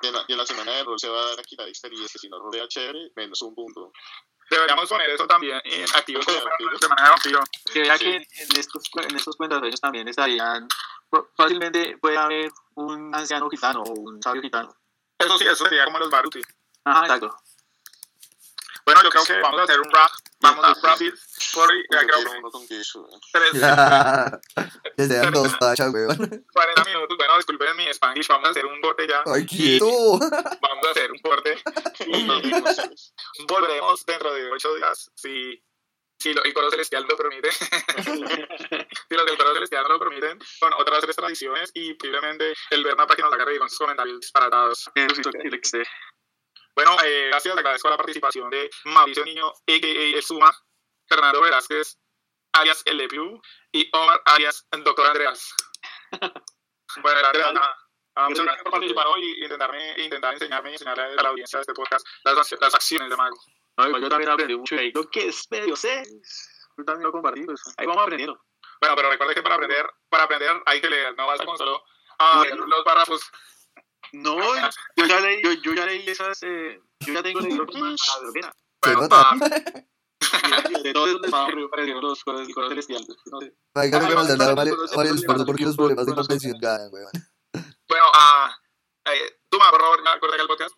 y 0.00 0.06
en 0.06 0.14
la, 0.14 0.24
y 0.28 0.32
en 0.32 0.38
la 0.38 0.46
semana 0.46 0.72
de 0.72 0.84
rol 0.84 0.98
se 0.98 1.08
va 1.08 1.32
a 1.32 1.42
quitar 1.42 1.68
experiencia 1.68 2.18
si 2.18 2.28
no 2.28 2.38
rolea 2.38 2.66
chévere 2.68 3.10
menos 3.16 3.42
un 3.42 3.54
punto 3.54 3.92
deberíamos 4.50 4.88
poner 4.88 5.10
eso 5.10 5.26
también 5.26 5.60
en 5.64 5.84
activos 5.94 6.24
como 6.26 6.38
de 6.38 6.88
manera 6.88 7.10
vampiro. 7.10 7.40
Que 7.72 7.80
vea 7.80 7.98
Sí. 7.98 8.04
que 8.04 8.16
en 8.16 8.56
estos, 8.58 8.82
en 9.08 9.16
estos 9.16 9.36
cuentasueños 9.36 9.80
también 9.80 10.08
estarían, 10.08 10.66
fácilmente 11.36 11.96
puede 11.98 12.16
haber 12.16 12.50
un 12.74 13.14
anciano 13.14 13.48
gitano 13.50 13.82
o 13.82 13.90
un 13.92 14.22
sabio 14.22 14.42
gitano. 14.42 14.74
Eso 15.18 15.38
sí, 15.38 15.46
eso 15.46 15.64
sería 15.64 15.84
como 15.84 15.98
los 15.98 16.10
Baruti. 16.10 16.40
Ajá, 16.84 17.02
exacto. 17.02 17.36
Bueno, 18.84 19.02
yo 19.02 19.08
creo 19.10 19.24
que 19.24 19.40
vamos 19.40 19.60
a 19.60 19.64
hacer 19.64 19.80
un 19.80 19.90
rap, 19.90 20.10
vamos 20.40 20.64
a 20.64 20.70
hacer 20.72 21.14
que 21.48 22.36
uno 22.38 22.50
con 22.50 22.66
queso 22.68 23.08
eh. 23.10 23.18
tres, 23.32 23.50
que 24.96 25.06
sean 25.06 25.32
dos 25.32 25.58
tachas, 25.58 25.90
weón. 25.92 26.16
40 26.52 26.84
minutos, 26.84 27.16
bueno, 27.16 27.36
disculpen 27.36 27.76
mi 27.76 27.92
Spanish, 27.94 28.28
vamos 28.28 28.48
a 28.48 28.50
hacer 28.50 28.66
un 28.66 28.78
corte 28.82 29.06
ya, 29.08 29.22
¡Ay, 29.26 29.46
quieto! 29.46 30.18
vamos 30.18 30.86
a 30.86 30.90
hacer 30.90 31.10
un 31.12 31.18
corte. 31.20 31.56
Volveremos 33.46 34.04
dentro 34.06 34.32
de 34.32 34.50
ocho 34.50 34.74
días, 34.74 35.10
si, 35.14 35.62
si 36.18 36.32
lo- 36.34 36.42
el 36.44 36.52
coro 36.54 36.70
celestial 36.70 37.04
lo 37.08 37.16
permite, 37.16 37.50
si 39.08 39.14
los 39.14 39.26
del 39.26 39.36
coro 39.36 39.54
celestial 39.54 39.86
lo 39.88 39.98
permiten, 39.98 40.38
con 40.60 40.72
otras 40.74 41.00
tres 41.00 41.16
tradiciones 41.16 41.70
y 41.74 41.94
posiblemente 41.94 42.54
el 42.70 42.84
Berna 42.84 43.06
para 43.06 43.16
que 43.16 43.22
nos 43.22 43.32
haga 43.32 43.44
reír 43.44 43.58
con 43.58 43.68
sus 43.68 43.78
comentarios 43.78 44.20
disparatados. 44.20 44.90
Esté. 44.94 45.84
Bueno, 46.74 46.96
eh, 47.04 47.26
gracias, 47.28 47.56
agradezco 47.56 47.88
la 47.88 47.96
participación 47.96 48.50
de 48.50 48.68
Mauricio 48.84 49.24
Niño, 49.24 49.48
a.k.a. 49.48 50.16
El 50.16 50.22
Suma, 50.22 50.52
Fernando 51.08 51.40
Velázquez, 51.40 51.98
alias 52.52 52.82
El 52.84 52.96
Lepiu, 52.96 53.40
y 53.72 53.88
Omar, 53.92 54.20
alias 54.24 54.66
Doctor 54.84 55.06
Andreas. 55.06 55.54
Bueno, 57.02 57.18
gracias. 57.18 57.83
Ah, 58.16 58.28
muchas 58.28 58.44
gracias 58.44 58.62
por 58.62 58.72
participar 58.72 59.06
hoy 59.08 59.24
y 59.24 59.42
intentarme, 59.42 59.94
intentar 59.98 60.34
enseñarme 60.34 60.70
y 60.70 60.72
enseñarle 60.74 61.02
a 61.02 61.22
la 61.22 61.28
audiencia 61.30 61.58
de 61.58 61.62
este 61.62 61.74
podcast 61.74 62.06
las, 62.24 62.52
las 62.60 62.74
acciones 62.74 63.10
de 63.10 63.16
Mago. 63.16 63.36
No, 63.76 63.98
yo 63.98 64.08
también 64.08 64.30
aprendí 64.30 64.56
mucho 64.56 64.76
ahí. 64.76 64.92
Lo 64.92 65.08
que 65.10 65.28
es 65.28 65.50
medio 65.50 65.74
sé. 65.74 66.02
Yo 66.76 66.84
también 66.84 67.04
lo 67.04 67.12
compartí, 67.12 67.42
pues 67.42 67.60
ahí 67.76 67.86
vamos 67.86 68.02
aprendiendo. 68.04 68.40
Bueno, 68.80 68.96
pero 68.96 69.10
recuerde 69.10 69.34
que 69.34 69.42
para 69.42 69.56
aprender, 69.56 69.86
para 70.08 70.24
aprender 70.24 70.50
hay 70.66 70.80
que 70.80 70.90
leer, 70.90 71.16
no 71.16 71.26
basta 71.26 71.44
con 71.44 71.56
solo 71.56 71.82
ah, 72.18 72.44
Bueno. 72.48 72.66
los 72.66 72.84
párrafos. 72.84 73.22
No, 74.12 74.36
yo 74.96 75.06
ya 75.06 75.20
leí, 75.20 75.42
yo, 75.42 75.52
yo 75.54 75.74
ya 75.74 75.86
leí 75.86 76.08
esas, 76.08 76.40
eh, 76.42 76.80
yo 77.00 77.14
ya 77.14 77.22
tengo 77.22 77.40
leído 77.40 77.66
Bueno, 77.66 79.08
ah, 79.10 79.36
De 80.82 80.92
todos 80.92 81.20
me 81.20 82.00
los 82.00 82.24
coros 82.24 82.46
del 82.46 82.54
coro 82.54 82.68
celestial. 82.68 83.04
No 83.26 83.40
sé. 83.40 83.54
Ah, 83.74 83.86
nos 83.86 83.90
no, 83.90 83.98
dan 83.98 84.14
no, 84.14 84.32
el 84.32 84.38
no, 84.38 84.54
no, 84.54 85.02
esfuerzo 85.02 85.38
no, 85.38 85.46
porque 85.46 85.64
los 85.64 85.76
problemas 85.76 86.06
de 86.06 86.14
comprensión 86.14 86.58
ganan, 86.60 86.90
weón. 86.92 87.10
Bueno 87.94 88.10
ah, 88.12 88.58
eh, 89.06 89.38
tú, 89.48 89.58
Ma, 89.58 89.70
por 89.70 89.80
favor, 89.80 90.00
acá 90.00 90.18
el 90.40 90.48
podcast. 90.48 90.74